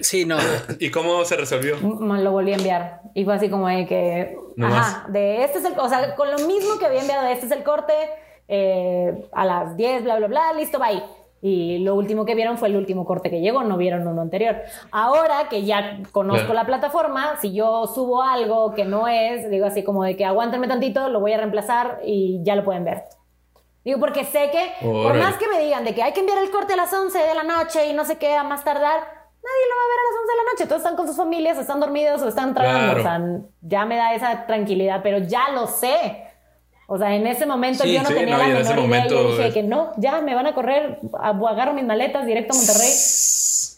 [0.00, 0.38] Sí, no.
[0.80, 1.76] ¿Y cómo se resolvió?
[1.78, 3.00] me lo volví a enviar.
[3.14, 4.36] Y fue así como de que.
[4.56, 5.78] No ajá, de este es el.
[5.78, 7.92] O sea, con lo mismo que había enviado, de este es el corte,
[8.48, 11.02] eh, a las 10, bla, bla, bla, listo, bye.
[11.44, 14.58] Y lo último que vieron fue el último corte que llegó, no vieron uno anterior.
[14.92, 16.54] Ahora que ya conozco Claro.
[16.54, 20.68] la plataforma, si yo subo algo que no es, digo así como de que aguántenme
[20.68, 23.02] tantito, lo voy a reemplazar y ya lo pueden ver.
[23.84, 26.50] Digo, porque sé que, por más que me digan de que hay que enviar el
[26.50, 29.66] corte a las 11 de la noche y no sé qué, a más tardar, nadie
[29.68, 30.66] lo va a ver a las 11 de la noche.
[30.66, 33.00] Todos están con sus familias, están dormidos o están trabajando.
[33.00, 33.00] Claro.
[33.00, 36.28] O sea, ya me da esa tranquilidad, pero ya lo sé.
[36.86, 38.76] O sea, en ese momento Sí, yo no sí, tenía no, la menor idea.
[38.76, 42.56] momento Yo dije que no, ya me van a correr, agarro mis maletas directo a
[42.56, 42.90] Monterrey.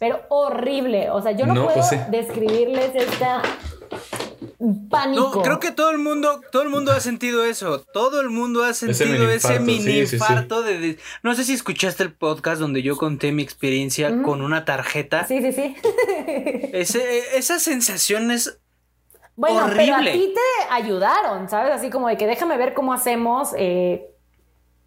[0.01, 1.11] Pero horrible.
[1.11, 1.97] O sea, yo no, No, puedo pues sí.
[2.11, 3.43] describirles esta
[4.91, 5.33] pánico.
[5.37, 7.81] No, creo que todo el mundo, todo el mundo ha sentido eso.
[7.93, 10.17] Todo el mundo ha sentido ese mini infarto, sí, sí, sí.
[10.17, 14.43] infarto de, de- No sé si escuchaste el podcast donde yo conté mi experiencia con
[14.43, 15.27] una tarjeta.
[15.27, 15.77] Sí, sí, sí.
[16.73, 18.59] Ese, esa sensación es
[19.37, 20.13] Bueno, pero a Horrible.
[20.13, 21.73] ti te ayudaron, ¿sabes?
[21.73, 23.53] Así como de que déjame ver cómo hacemos.
[23.57, 24.11] eh,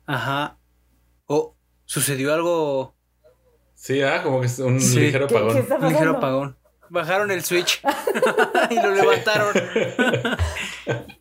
[0.06, 0.58] Ajá.
[1.26, 2.96] O sucedió algo.
[3.76, 5.00] Sí, ah, como que es un Sí.
[5.00, 5.54] ligero ¿Qué- apagón.
[5.54, 6.58] qué está Un ligero apagón.
[6.90, 7.82] Bajaron el switch
[8.70, 9.54] y lo levantaron.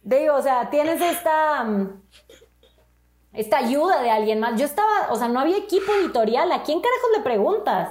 [0.02, 1.64] Digo, o sea, tienes esta.
[1.64, 2.02] mm,
[3.32, 4.58] Esta ayuda de alguien más.
[4.58, 6.50] Yo estaba, o sea, no había equipo editorial.
[6.52, 7.90] ¿A quién carajos le preguntas?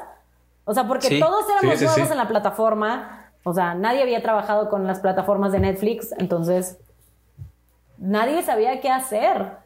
[0.64, 1.20] O sea, porque Sí.
[1.20, 2.12] todos éramos Sí, sí, nuevos sí.
[2.14, 3.25] en la plataforma.
[3.48, 6.12] O sea, nadie había trabajado con las plataformas de Netflix.
[6.18, 6.80] Entonces,
[7.98, 9.58] nadie sabía qué hacer.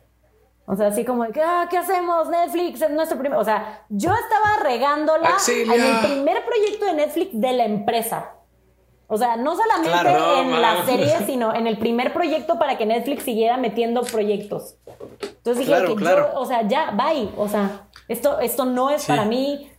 [0.65, 2.27] O sea, así como de que, ah, ¿qué hacemos?
[2.30, 3.39] Netflix es nuestro primer.
[3.39, 5.73] O sea, yo estaba regándola Auxilia.
[5.75, 8.32] en el primer proyecto de Netflix de la empresa.
[9.07, 10.11] O sea, no solamente Claro.
[10.19, 10.86] No, en la mames.
[10.86, 14.75] serie, sino en el primer proyecto para que Netflix siguiera metiendo proyectos.
[15.21, 16.30] Entonces dije Claro, que claro.
[16.34, 17.30] yo, o sea, ya, bye.
[17.38, 19.07] O sea, esto, esto no es Sí.
[19.07, 19.71] para mí.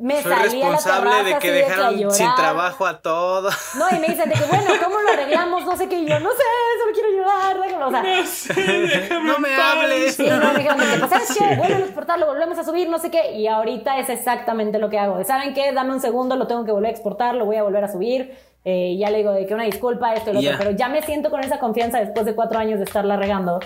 [0.00, 3.54] Me Soy salí a la responsable de que dejaron sin trabajo a todos.
[3.76, 5.66] No, y me dicen de que, bueno, ¿cómo lo arreglamos?
[5.66, 5.98] No sé qué.
[5.98, 6.42] Y yo, no sé,
[6.80, 7.60] solo quiero llorar.
[7.60, 7.88] déjalo.
[7.88, 10.16] O sea, No me hables.
[10.16, 11.56] Sí, no, me dijeron de que, pues, ¿sabes qué?
[11.56, 13.32] Vuelven a exportar, lo volvemos a subir, no sé qué.
[13.32, 15.22] Y ahorita es exactamente lo que hago.
[15.24, 15.72] ¿Saben qué?
[15.72, 18.34] Dame un segundo, lo tengo que volver a exportar, lo voy a volver a subir.
[18.64, 20.54] Eh, y ya le digo de que una disculpa, esto y lo otro.
[20.58, 23.60] Pero ya me siento con esa confianza después de cuatro años de estarla regando.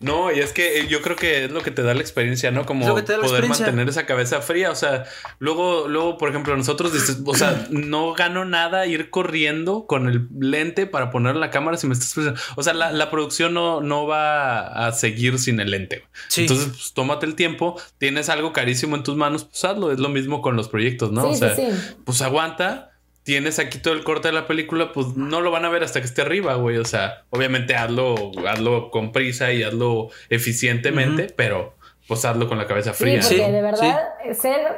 [0.00, 2.50] No, y es que eh, yo creo que es lo que te da la experiencia,
[2.50, 2.66] ¿no?
[2.66, 4.70] Como poder mantener esa cabeza fría.
[4.70, 5.04] O sea,
[5.38, 10.28] luego, luego, por ejemplo, nosotros dices, o sea, no gano nada ir corriendo con el
[10.38, 12.14] lente para poner la cámara si me estás.
[12.56, 16.04] O sea, la, la producción no, no va a seguir sin el lente.
[16.28, 16.42] Sí.
[16.42, 19.92] Entonces, pues, tómate el tiempo, tienes algo carísimo en tus manos, pues hazlo.
[19.92, 21.22] Es lo mismo con los proyectos, ¿no?
[21.22, 21.96] Sí, o sea, sí, sí.
[22.04, 22.90] pues aguanta.
[23.24, 26.00] Tienes aquí todo el corte de la película, pues no lo van a ver hasta
[26.00, 26.76] que esté arriba, güey.
[26.76, 28.14] O sea, obviamente hazlo,
[28.46, 31.74] hazlo con prisa y hazlo eficientemente, pero
[32.06, 33.20] pues hazlo con la cabeza Sí, fría.
[33.22, 34.00] porque Sí, de verdad,
[34.34, 34.76] ser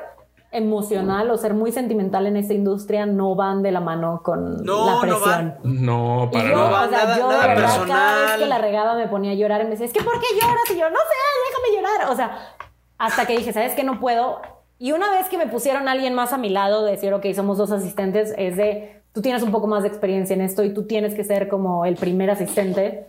[0.53, 4.86] emocional o ser muy sentimental en esta industria no van de la mano con No,
[4.86, 5.20] la no presión.
[5.24, 5.59] van.
[5.64, 6.86] No, para yo, nada.
[6.86, 8.26] o sea, Nada- yo de nada verdad cada personal.
[8.26, 10.26] vez que la regaba me ponía a llorar y me decía, es que ¿por qué
[10.40, 10.70] lloras?
[10.72, 11.16] Y yo, no sé,
[11.51, 12.11] déjame llorar.
[12.12, 12.55] O sea,
[12.99, 13.82] hasta que dije, ¿sabes qué?
[13.84, 14.40] No puedo.
[14.79, 17.24] Y una vez que me pusieron a alguien más a mi lado, de decir, ok,
[17.35, 20.74] somos dos asistentes, es de, tú tienes un poco más de experiencia en esto y
[20.74, 23.07] tú tienes que ser como el primer asistente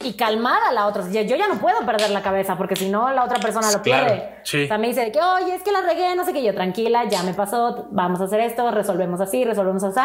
[0.00, 1.02] y calmar a la otra.
[1.10, 4.06] Yo ya no puedo perder la cabeza porque si no, la otra persona lo Claro,
[4.06, 4.34] pierde.
[4.44, 4.64] sí.
[4.64, 6.42] O sea, me dice de que, oye, es que la regué, no sé qué.
[6.42, 10.00] Yo, tranquila, ya me pasó, vamos a hacer esto, resolvemos así, resolvemos así.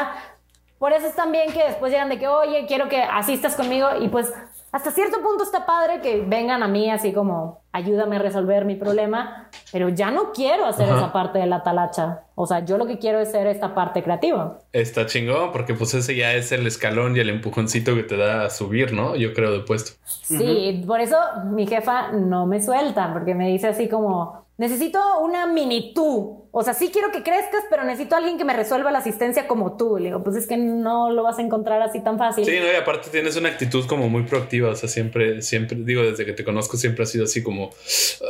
[0.78, 3.88] Por eso es también que después llegan de que, oye, quiero que asistas conmigo.
[3.99, 4.32] Y pues,
[4.72, 8.76] hasta cierto punto está padre que vengan a mí así como, ayúdame a resolver mi
[8.76, 9.49] problema.
[9.72, 10.97] Pero ya no quiero hacer Ajá.
[10.97, 12.24] esa parte de la talacha.
[12.36, 14.59] O sea, yo lo que quiero es ser esta parte creativa.
[14.72, 18.45] Está chingón, porque pues ese ya es el escalón y el empujoncito que te da
[18.45, 19.15] a subir, ¿no?
[19.15, 19.91] Yo creo de puesto.
[20.05, 25.45] Sí, por eso mi jefa no me suelta, porque me dice así como, necesito una
[25.47, 26.45] mini tú.
[26.51, 29.47] O sea, sí quiero que crezcas, pero necesito a alguien que me resuelva la asistencia
[29.47, 29.97] como tú.
[29.99, 32.45] Le digo, pues es que no lo vas a encontrar así tan fácil.
[32.45, 36.01] Sí, no, y aparte tienes una actitud como muy proactiva, o sea, siempre, siempre, digo,
[36.01, 37.70] desde que te conozco siempre ha sido así como,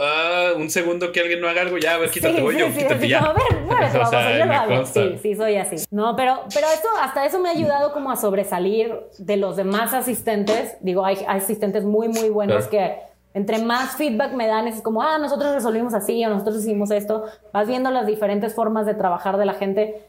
[0.01, 2.59] ah, un segundo que alguien no haga algo, ya, a ver, quítate, Sí, voy sí,
[2.59, 3.19] yo, sí, quítate ya.
[3.19, 4.75] como, a ver, muévete, O sea, yo lo hago.
[4.75, 5.01] consta.
[5.03, 5.75] Sí, sí, soy así.
[5.91, 9.93] No, pero, pero eso, hasta eso me ha ayudado como a sobresalir de los demás
[9.93, 10.75] asistentes.
[10.82, 12.95] Digo, hay, hay asistentes muy, muy buenos Claro.
[12.95, 16.91] que entre más feedback me dan, es como, ah, nosotros resolvimos así o nosotros hicimos
[16.91, 17.25] esto.
[17.53, 20.03] Vas viendo las diferentes formas de trabajar de la gente,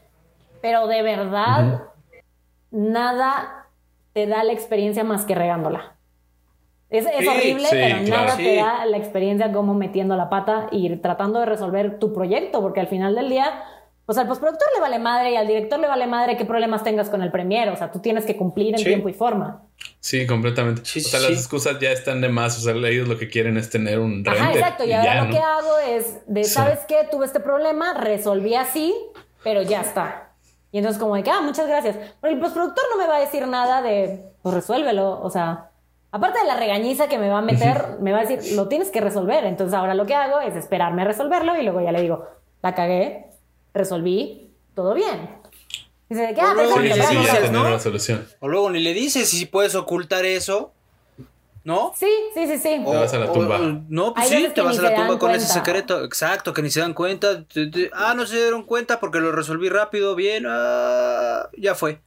[0.61, 1.83] pero de verdad,
[2.71, 3.67] nada
[4.13, 5.95] te da la experiencia más que regándola.
[6.89, 8.23] Es, es Sí, horrible, sí, pero claro.
[8.23, 8.43] nada Sí.
[8.43, 12.79] te da la experiencia como metiendo la pata y tratando de resolver tu proyecto, porque
[12.79, 13.63] al final del día,
[14.09, 17.11] pues al postproductor le vale madre y al director le vale madre qué problemas tengas
[17.11, 17.69] con el premier.
[17.69, 18.85] O sea, tú tienes que cumplir en Sí.
[18.85, 19.61] tiempo y forma.
[19.99, 20.81] Sí, completamente.
[20.83, 22.57] Sí, o sea, sí, las excusas ya están de más.
[22.57, 24.33] O sea, ellos lo que quieren es tener un render.
[24.41, 24.83] Ajá, exacto.
[24.83, 25.31] Y, ahora ya, lo ¿no?
[25.31, 26.49] que hago es, de, Sí.
[26.49, 27.07] ¿sabes qué?
[27.11, 28.95] Tuve este problema, resolví así,
[29.43, 30.31] pero ya está.
[30.71, 31.95] Y entonces como de que, ah, muchas gracias.
[32.19, 35.21] Pero el postproductor no me va a decir nada de, pues resuélvelo.
[35.21, 35.69] O sea,
[36.11, 38.89] aparte de la regañiza que me va a meter, me va a decir, lo tienes
[38.89, 39.45] que resolver.
[39.45, 42.25] Entonces ahora lo que hago es esperarme a resolverlo y luego ya le digo,
[42.63, 43.28] la cagué,
[43.73, 45.29] resolví, todo bien.
[46.09, 47.65] Dice de que, ah, O luego ni le dices, ¿no?
[48.39, 50.73] O luego ni le dices si puedes ocultar eso,
[51.63, 51.93] ¿no?
[51.95, 52.81] Sí, sí, sí, sí.
[52.83, 53.57] O- Te vas a la tumba.
[53.57, 56.03] o- no, pues Hay sí, te vas a la tumba con ese secreto.
[56.03, 57.45] Exacto, que ni se dan cuenta.
[57.93, 60.45] Ah, no se dieron cuenta porque lo resolví rápido, bien.
[60.47, 62.01] ah, ya fue.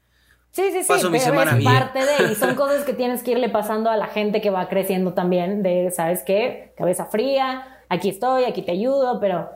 [0.51, 1.73] Sí, sí, sí, Paso mi pero semana es bien.
[1.73, 4.69] parte de, y son cosas que tienes que irle pasando a la gente que va
[4.69, 6.75] creciendo también, de, ¿sabes qué?
[6.77, 9.49] Cabeza fría, aquí estoy, aquí te ayudo, pero,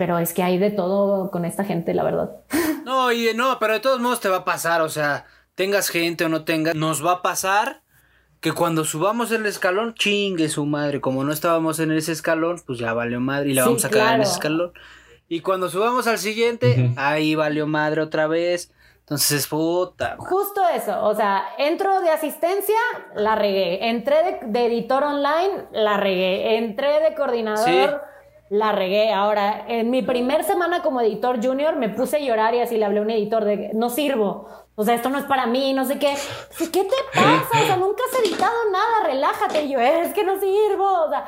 [0.00, 2.30] pero es que hay de todo con esta gente, la verdad.
[2.86, 6.24] No, y no, pero de todos modos te va a pasar, o sea, tengas gente
[6.24, 7.82] o no tengas, nos va a pasar
[8.40, 12.78] que cuando subamos el escalón, chingue su madre, como no estábamos en ese escalón, pues
[12.78, 14.22] ya valió madre y la Sí, vamos a cagar en claro.
[14.22, 14.72] ese escalón.
[15.28, 18.72] Y cuando subamos al siguiente, ahí valió madre otra vez.
[19.00, 20.16] Entonces, puta.
[20.18, 22.78] Justo eso, o sea, entro de asistencia,
[23.14, 28.06] la regué, entré de, de editor online, la regué, entré de coordinador, Sí.
[28.50, 29.12] La regué.
[29.12, 32.84] Ahora, en mi primer semana como editor junior me puse a llorar y así le
[32.84, 34.48] hablé a un editor de no sirvo.
[34.74, 36.16] O sea, esto no es para mí, no sé qué.
[36.50, 37.62] Dice, ¿Qué te pasa?
[37.62, 39.62] O sea, nunca has editado nada, relájate.
[39.62, 41.04] Y yo, es que no sirvo.
[41.04, 41.26] O sea,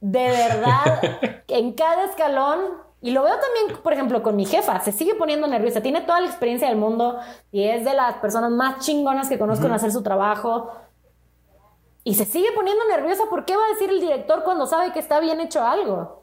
[0.00, 1.02] de verdad,
[1.48, 2.60] en cada escalón,
[3.00, 6.20] y lo veo también, por ejemplo, con mi jefa, se sigue poniendo nerviosa, tiene toda
[6.20, 7.18] la experiencia del mundo
[7.52, 10.70] y es de las personas más chingonas que conozco en hacer su trabajo.
[12.04, 14.98] Y se sigue poniendo nerviosa, ¿por qué va a decir el director cuando sabe que
[14.98, 16.17] está bien hecho algo?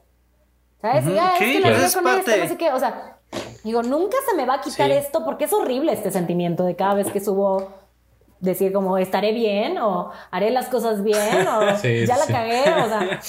[0.86, 1.06] ¿Sabes?
[1.06, 3.18] Ujú, Ya, es sí, que pues es con esto, no sé qué, o sea,
[3.64, 4.94] digo, nunca se me va a quitar Sí.
[4.98, 7.70] esto porque es horrible este sentimiento de cada vez que subo
[8.40, 12.88] decir como estaré bien o haré las cosas bien o Sí, ya la cagué, o
[12.88, 13.20] sea,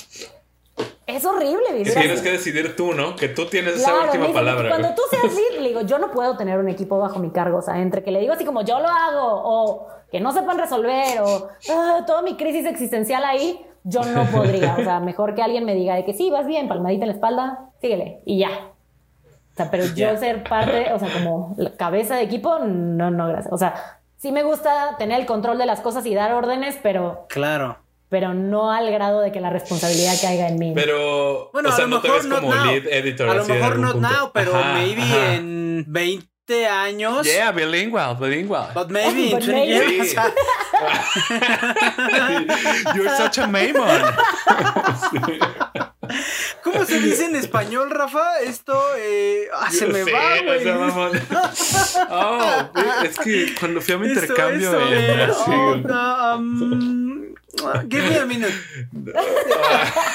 [1.06, 2.22] es horrible Que vivir tienes así.
[2.24, 3.14] que decidir tú, ¿no?
[3.16, 4.68] Que tú tienes esa Claro, última me dice, palabra.
[4.68, 7.58] Cuando tú seas lead, le digo, yo no puedo tener un equipo bajo mi cargo.
[7.58, 10.58] O sea, entre que le digo así como yo lo hago, o que no sepan
[10.58, 14.76] resolver, o ah, toda mi crisis existencial ahí, yo no podría.
[14.78, 17.14] O sea, mejor que alguien me diga de que sí, vas bien, palmadita en la
[17.14, 18.50] espalda, síguele, y ya.
[18.50, 20.16] O sea, pero yo Ya.
[20.18, 23.52] ser parte, o sea, como la cabeza de equipo, no, no, gracias.
[23.52, 23.74] O sea,
[24.18, 27.78] sí me gusta tener el control de las cosas y dar órdenes, pero, Claro.
[28.10, 30.72] pero no al grado de que la responsabilidad caiga en mí.
[30.74, 32.64] Pero, Bueno, o sea, a lo no te mejor ves not como now.
[32.66, 33.28] lead editor.
[33.30, 33.94] A lo mejor punto.
[34.00, 35.34] now, pero Ajá, maybe ajá.
[35.36, 37.26] en 20 años.
[37.26, 38.70] Yeah, bilingual, bilingual.
[38.74, 40.14] But maybe in But 20 years.
[40.14, 40.16] Sí.
[42.94, 44.14] You're such a mamon.
[46.62, 48.40] ¿Cómo se dice en español, Rafa?
[48.40, 50.76] Esto eh, ah, se me va, o sea.
[52.10, 52.70] Oh,
[53.04, 54.70] es que cuando fui a mi intercambio
[55.46, 57.34] oh, no, um,
[57.88, 58.52] give me a minute.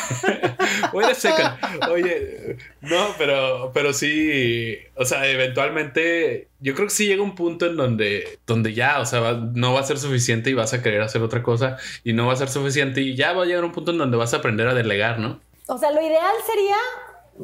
[0.94, 1.52] Wait a second.
[1.92, 7.66] Oye, no, pero, pero sí, o sea, eventualmente yo creo que sí llega un punto
[7.66, 10.82] en donde, donde ya, o sea, va- no va a ser suficiente y vas a
[10.82, 13.64] querer hacer otra cosa y no va a ser suficiente y ya va a llegar
[13.64, 15.39] un punto en donde vas a aprender a delegar, ¿no?
[15.68, 16.76] O sea, lo ideal sería,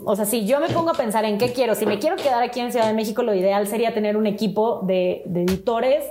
[0.05, 2.43] o sea, si yo me pongo a pensar en qué quiero, si me quiero quedar
[2.43, 6.03] aquí en Ciudad de México, lo ideal sería tener un equipo de, de editores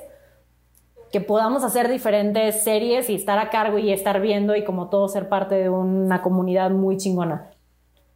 [1.12, 5.08] que podamos hacer diferentes series y estar a cargo y estar viendo y como todo
[5.08, 7.50] ser parte de una comunidad muy chingona.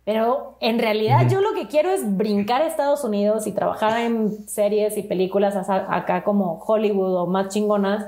[0.05, 4.49] Pero en realidad yo lo que quiero es brincar a Estados Unidos y trabajar en
[4.49, 8.07] series y películas acá como Hollywood o más chingonas,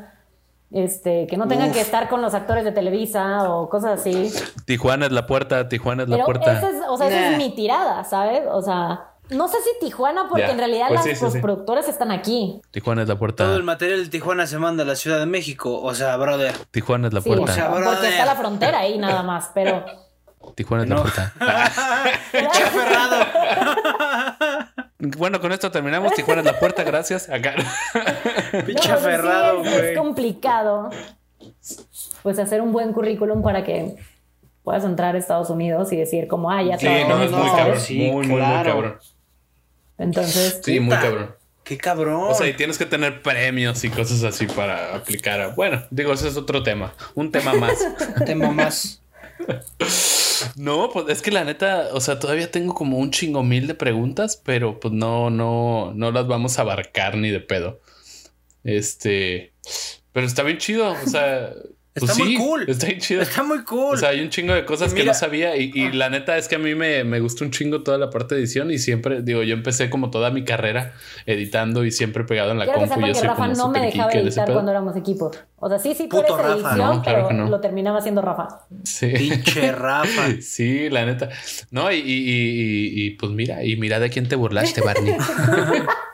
[0.72, 1.74] este, que no tengan Uf.
[1.74, 4.32] que estar con los actores de Televisa o cosas así.
[4.64, 6.52] Tijuana es la puerta, Tijuana es la Pero puerta.
[6.54, 7.30] esa es, o sea, esa Nah.
[7.32, 8.42] es mi tirada, ¿sabes?
[8.50, 11.40] O sea, no sé si Tijuana, porque Ya, en realidad pues las sí, sí, sí.
[11.40, 12.60] productoras están aquí.
[12.70, 13.44] Tijuana es la puerta.
[13.44, 15.80] Todo el material de Tijuana se manda a la Ciudad de México.
[15.82, 16.52] O sea, brother.
[16.70, 17.44] Tijuana es la Sí, puerta.
[17.52, 18.10] O sea, porque brother.
[18.12, 19.84] está la frontera ahí nada más, pero...
[20.56, 21.32] Tijuana es la puerta.
[22.32, 23.16] Pinche aferrado.
[25.18, 26.12] Bueno, con esto terminamos.
[26.14, 27.28] Tijuana es la puerta, gracias.
[27.28, 27.54] Acá.
[28.52, 29.94] Pinche No, pues sí, aferrado, es, güey.
[29.96, 30.90] complicado,
[32.22, 33.96] pues hacer un buen currículum para que
[34.62, 37.80] puedas entrar a Estados Unidos y decir como, ah, ya Sí, no, es muy cabrón.
[37.80, 38.98] sí, muy, muy, muy cabrón.
[39.98, 41.34] Entonces, Sí, muy cabrón.
[41.64, 42.24] Qué cabrón.
[42.28, 45.48] O sea, y tienes que tener premios y cosas así para aplicar a.
[45.48, 46.92] Bueno, digo, ese es otro tema.
[47.14, 47.78] Un tema más.
[48.26, 49.02] tema más.
[50.56, 53.74] No, pues es que la neta, o sea, todavía tengo como un chingo mil de
[53.74, 57.80] preguntas, pero pues no, no, no las vamos a abarcar ni de pedo.
[58.64, 59.52] Este,
[60.12, 60.92] pero está bien chido.
[60.92, 61.52] O sea,
[61.94, 62.64] Está Pues muy sí, cool.
[62.68, 63.20] Está bien chido.
[63.20, 63.94] Está muy cool.
[63.94, 66.08] O sea, hay un chingo de cosas Y que mira- no sabía y, y la
[66.08, 68.70] neta es que a mí me, me gusta un chingo toda la parte de edición
[68.70, 70.94] y siempre, digo, yo empecé como toda mi carrera
[71.26, 72.98] editando y siempre pegado en la que compu.
[72.98, 75.30] Yo que soy Rafa como no me dejaba editar cuando éramos equipo.
[75.58, 76.54] O sea, sí, sí, tú Puto eres Rafa.
[76.70, 77.50] edición, No, claro pero no.
[77.50, 78.48] lo terminaba haciendo Rafa.
[78.84, 79.08] Sí.
[79.14, 80.28] Pinche Rafa.
[80.40, 81.28] Sí, la neta.
[81.70, 85.14] No, y- y- y, pues mira, y mira de quién te burlaste, Barney.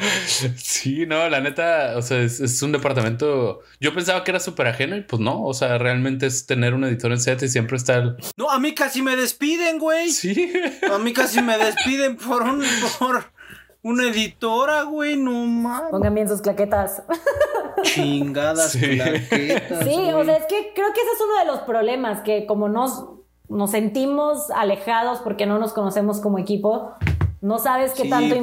[0.56, 3.60] sí, no, la neta, o sea, es, es un departamento.
[3.80, 6.84] Yo pensaba que era súper ajeno y pues no, o sea, realmente es tener un
[6.84, 8.16] editor en set y siempre estar.
[8.36, 10.10] No, a mí casi me despiden, güey.
[10.10, 10.52] Sí.
[10.92, 12.62] A mí casi me despiden por un
[12.98, 13.24] por
[13.82, 15.16] una editora, güey.
[15.16, 15.90] No mames.
[15.90, 17.02] Pongan bien sus claquetas.
[17.82, 18.96] Chingadas Sí.
[18.96, 22.46] plaquetas, Sí, o sea, es que creo que ese es uno de los problemas, que
[22.46, 23.04] como nos,
[23.48, 26.92] nos sentimos alejados porque no nos conocemos como equipo,
[27.40, 28.40] no sabes qué Sí, tanto sí.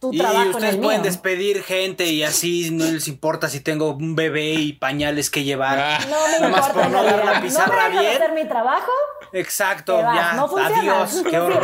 [0.00, 1.10] Tu Y trabajo en ustedes el pueden mío.
[1.10, 5.78] despedir gente y así no les importa si tengo un bebé y pañales que llevar.
[5.78, 8.14] Ah, No me importa por no dar la pizarra no me bien.
[8.16, 8.90] hacer mi trabajo.
[9.32, 10.34] Exacto, ya.
[10.34, 11.02] no funciona.
[11.02, 11.22] Adiós.
[11.28, 11.62] Qué horror.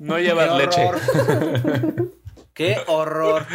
[0.00, 0.90] no Qué llevas leche.
[2.54, 3.46] Qué horror.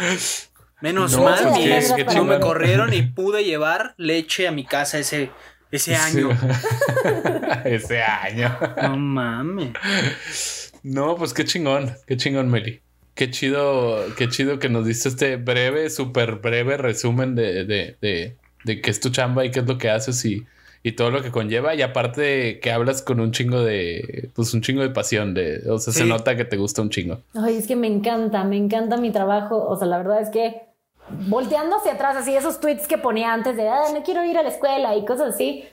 [0.80, 2.28] Menos No, mal pues, que qué- qué no chingón.
[2.28, 5.30] me corrieron y pude llevar leche a mi casa ese,
[5.70, 6.28] ese año.
[7.64, 8.56] Ese año.
[8.82, 10.72] No mames.
[10.82, 12.82] No, pues qué chingón, qué chingón, Meli.
[13.16, 18.36] Qué chido, qué chido que nos diste este breve, súper breve resumen de, de, de,
[18.64, 20.44] de qué es tu chamba y qué es lo que haces y,
[20.82, 21.74] y todo lo que conlleva.
[21.74, 25.78] Y aparte que hablas con un chingo de, pues un chingo de pasión, de, o
[25.78, 27.22] sea, se nota que te gusta un chingo.
[27.34, 29.66] Ay, es que me encanta, me encanta mi trabajo.
[29.66, 30.62] O sea, la verdad es que
[31.08, 34.42] volteando hacia atrás, así esos tweets que ponía antes de, ah, no quiero ir a
[34.42, 35.64] la escuela y cosas así.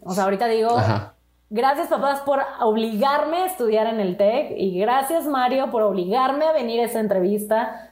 [0.00, 1.14] O sea, ahorita digo, Ajá.
[1.50, 6.52] Gracias papás por obligarme a estudiar en el TEC y gracias Mario por obligarme a
[6.52, 7.88] venir a esta entrevista.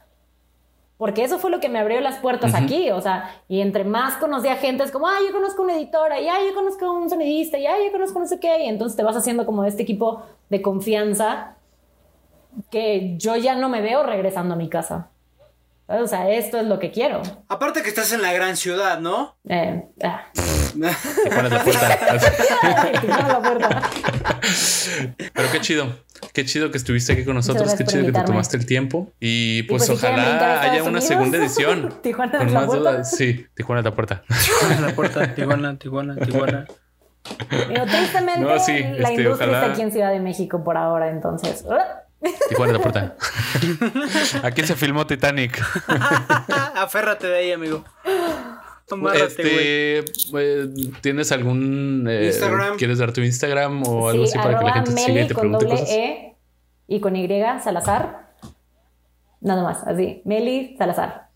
[0.97, 4.17] Porque eso fue lo que me abrió las puertas aquí, o sea, y entre más
[4.17, 7.57] conocía gente, es como, ah, yo conozco una editora, y ah, yo conozco un sonidista,
[7.57, 10.23] y ah, yo conozco no sé qué, y entonces te vas haciendo como este equipo
[10.49, 11.55] de confianza
[12.69, 15.09] que yo ya no me veo regresando a mi casa.
[15.87, 17.21] O sea, esto es lo que quiero.
[17.47, 19.37] Aparte que estás en la gran ciudad, ¿no?
[19.47, 20.25] Eh, ah.
[21.23, 21.97] Te pones la puerta.
[25.33, 25.95] Pero qué chido,
[26.33, 29.11] qué chido que estuviste aquí con nosotros, qué chido que te tomaste el tiempo.
[29.19, 31.93] Y pues, pues, quieren brincar a ojalá haya una Unidos, segunda edición.
[32.03, 32.91] Tijuana es con la más puerta.
[32.91, 33.11] dudas.
[33.15, 34.23] Sí, Tijuana es la puerta.
[34.81, 36.65] la puerta, Tijuana, Tijuana, Tijuana.
[37.49, 40.77] Pero tristemente, No, sí, la este, industria ojalá- está aquí en Ciudad de México por
[40.77, 41.63] ahora, entonces.
[42.49, 43.15] Tijuana es la puerta.
[44.43, 45.61] Aquí se filmó Titanic.
[46.75, 47.83] Aférrate de ahí, amigo.
[48.91, 49.99] Amárrate.
[49.99, 49.99] Este,
[50.33, 50.69] eh,
[51.01, 52.77] ¿tienes algún eh, Instagram.
[52.77, 55.27] ¿Quieres dar tu Instagram o algo Sí, así para que la gente te siga y
[55.27, 55.95] te con pregunte doble cosas?
[55.95, 56.35] E
[56.87, 57.27] y con Y,
[57.63, 58.33] Salazar.
[59.41, 60.21] Nada más, así.
[60.25, 61.29] Meli Salazar.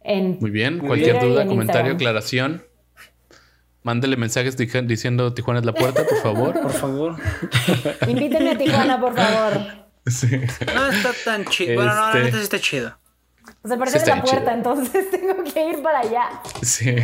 [0.00, 1.96] En Muy bien, cualquier duda, En comentario, Instagram.
[1.96, 2.64] aclaración.
[3.82, 6.60] Mándele mensajes diciendo Tijuana es la puerta, por favor.
[6.60, 7.16] Por favor.
[8.08, 9.84] Invítenme a Tijuana, por favor.
[10.06, 10.28] Sí.
[10.74, 11.76] No está tan chido.
[11.76, 12.94] Bueno, no, neta sí está chido.
[13.60, 14.50] Pues al parecer Sí, es la puerta, chido.
[14.52, 16.28] entonces tengo que ir para allá.
[16.62, 16.94] Sí.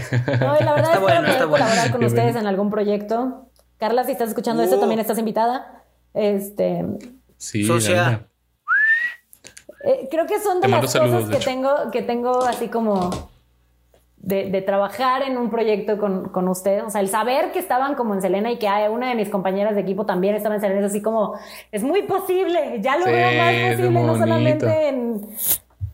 [0.40, 1.50] No, y la verdad Está espero bueno, poder está bueno.
[1.50, 2.40] colaborar con Qué ustedes bueno.
[2.40, 3.46] en algún proyecto.
[3.78, 4.80] Carla, si estás escuchando esto, Uh.
[4.80, 5.82] también estás invitada.
[6.14, 6.84] Este,
[7.36, 8.26] Sí, Socia.
[9.84, 13.30] Eh, creo que son de Te las saludos, cosas que tengo, que tengo así como
[14.18, 16.82] de, de trabajar en un proyecto con, con ustedes.
[16.84, 19.30] O sea, el saber que estaban como en Selena y que hay una de mis
[19.30, 21.32] compañeras de equipo también estaba en Selena es así como,
[21.72, 25.26] es muy posible, ya lo Sí, veo más es posible, no solamente en,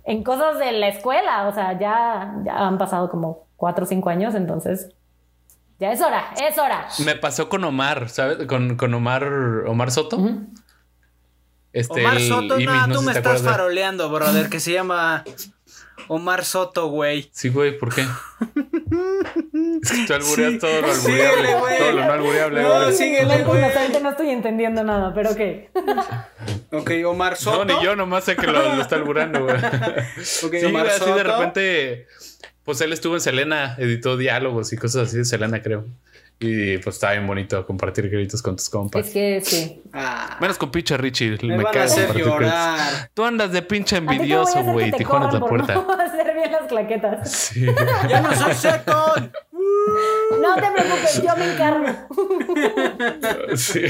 [0.07, 1.47] en cosas de la escuela.
[1.49, 4.89] O sea, ya, ya han pasado como cuatro o cinco años, entonces
[5.79, 6.89] ya es hora, es hora.
[7.05, 8.47] Me pasó con Omar, ¿sabes?
[8.47, 9.25] Con, con Omar,
[9.67, 10.19] Omar Soto.
[11.73, 15.25] Este, Omar el Soto, no, no tú sé me estás faroleando, brother, que se llama
[16.09, 17.29] Omar Soto, güey.
[17.33, 18.03] Sí, güey, ¿por qué?
[19.83, 20.59] es que tú albureas Sí.
[20.59, 21.55] todo lo Síguele, albureable.
[21.61, 21.79] güey.
[21.79, 22.93] todo lo no albureable, No, güey.
[22.95, 23.63] síguele, güey.
[24.03, 25.41] no estoy entendiendo nada, pero ok.
[26.73, 27.65] Ok, Omar Soto.
[27.65, 29.57] No, ni yo nomás sé que lo, lo está alburando, güey.
[30.45, 31.23] Ok, sí, Omar así de Soto.
[31.25, 32.07] repente,
[32.65, 35.87] pues él estuvo en Selena, editó diálogos y cosas así de Selena, creo.
[36.39, 39.07] Y pues está bien bonito compartir créditos con tus compas.
[39.07, 39.83] Es que sí.
[39.93, 42.79] Ah, Menos con pinche Richie, me, me, van a hacer llorar.
[42.79, 43.11] créditos.
[43.15, 44.93] Tú andas de pinche ¿A ti qué voy a envidioso, güey.
[44.93, 45.75] Tijuana es la puerta.
[45.75, 47.31] No hacer bien las claquetas.
[47.33, 47.65] Sí.
[48.09, 49.33] ¡Ya no soy second!
[50.43, 51.87] No te preocupes, yo me encargo.
[53.57, 53.83] sí.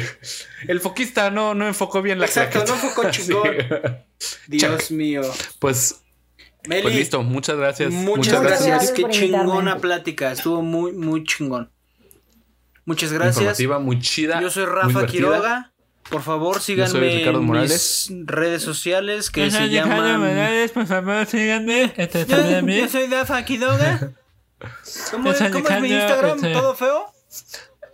[0.68, 2.76] El foquista no, no enfocó bien la Exacto, claqueta.
[2.76, 3.57] no enfocó chingón.
[4.47, 5.22] Dios mío.
[5.59, 6.03] Pues,
[6.68, 7.90] Meli, pues listo, muchas gracias.
[7.92, 8.68] muchas, Muchas gracias.
[8.68, 10.30] gracias Qué chingona plática.
[10.32, 11.72] Estuvo muy, muy chingón.
[12.87, 13.37] Muchas gracias.
[13.61, 14.41] Informativa, muy chida.
[14.41, 15.07] Yo soy Rafa.
[15.07, 15.72] Quiroga.
[16.09, 18.09] Por favor, síganme en Morales.
[18.11, 20.70] mis redes sociales que se llaman...
[20.72, 21.93] por favor, síganme.
[21.97, 24.12] Este Yo, yo soy Rafa Quiroga.
[25.11, 26.41] ¿Cómo es, cómo es mi Instagram?
[26.41, 27.12] ¿Todo feo?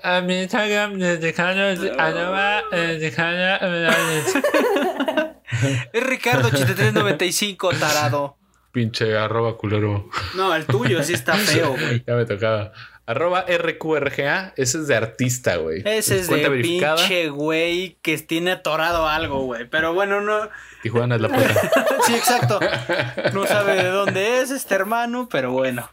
[0.03, 3.67] A mi Instagram, Ricardo, arroba, eh, Ricardo,
[5.93, 8.37] Es Ricardo 8395, tarado.
[8.73, 10.09] Pinche arroba culero.
[10.35, 12.03] No, el tuyo sí está feo, güey.
[12.07, 12.73] Ya me tocaba.
[13.13, 15.83] Arroba RQRGA, ese es de artista, güey.
[15.85, 16.97] Ese es de verificada.
[16.97, 19.69] pinche güey que tiene atorado algo, güey.
[19.69, 20.49] Pero bueno, no.
[20.83, 21.71] Tijuana es la puta.
[22.07, 22.59] Sí, exacto.
[23.33, 25.89] No sabe de dónde es este hermano, pero bueno.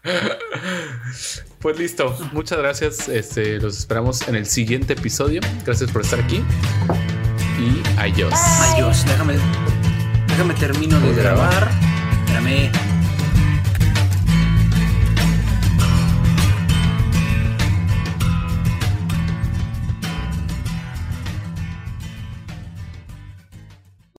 [1.59, 2.17] Pues listo.
[2.32, 3.07] Muchas gracias.
[3.09, 5.41] Este, los esperamos en el siguiente episodio.
[5.65, 6.43] Gracias por estar aquí.
[7.59, 8.34] Y adiós.
[8.74, 9.36] Adiós, déjame.
[10.28, 11.70] Déjame termino de grabar.
[12.26, 12.89] Espérame.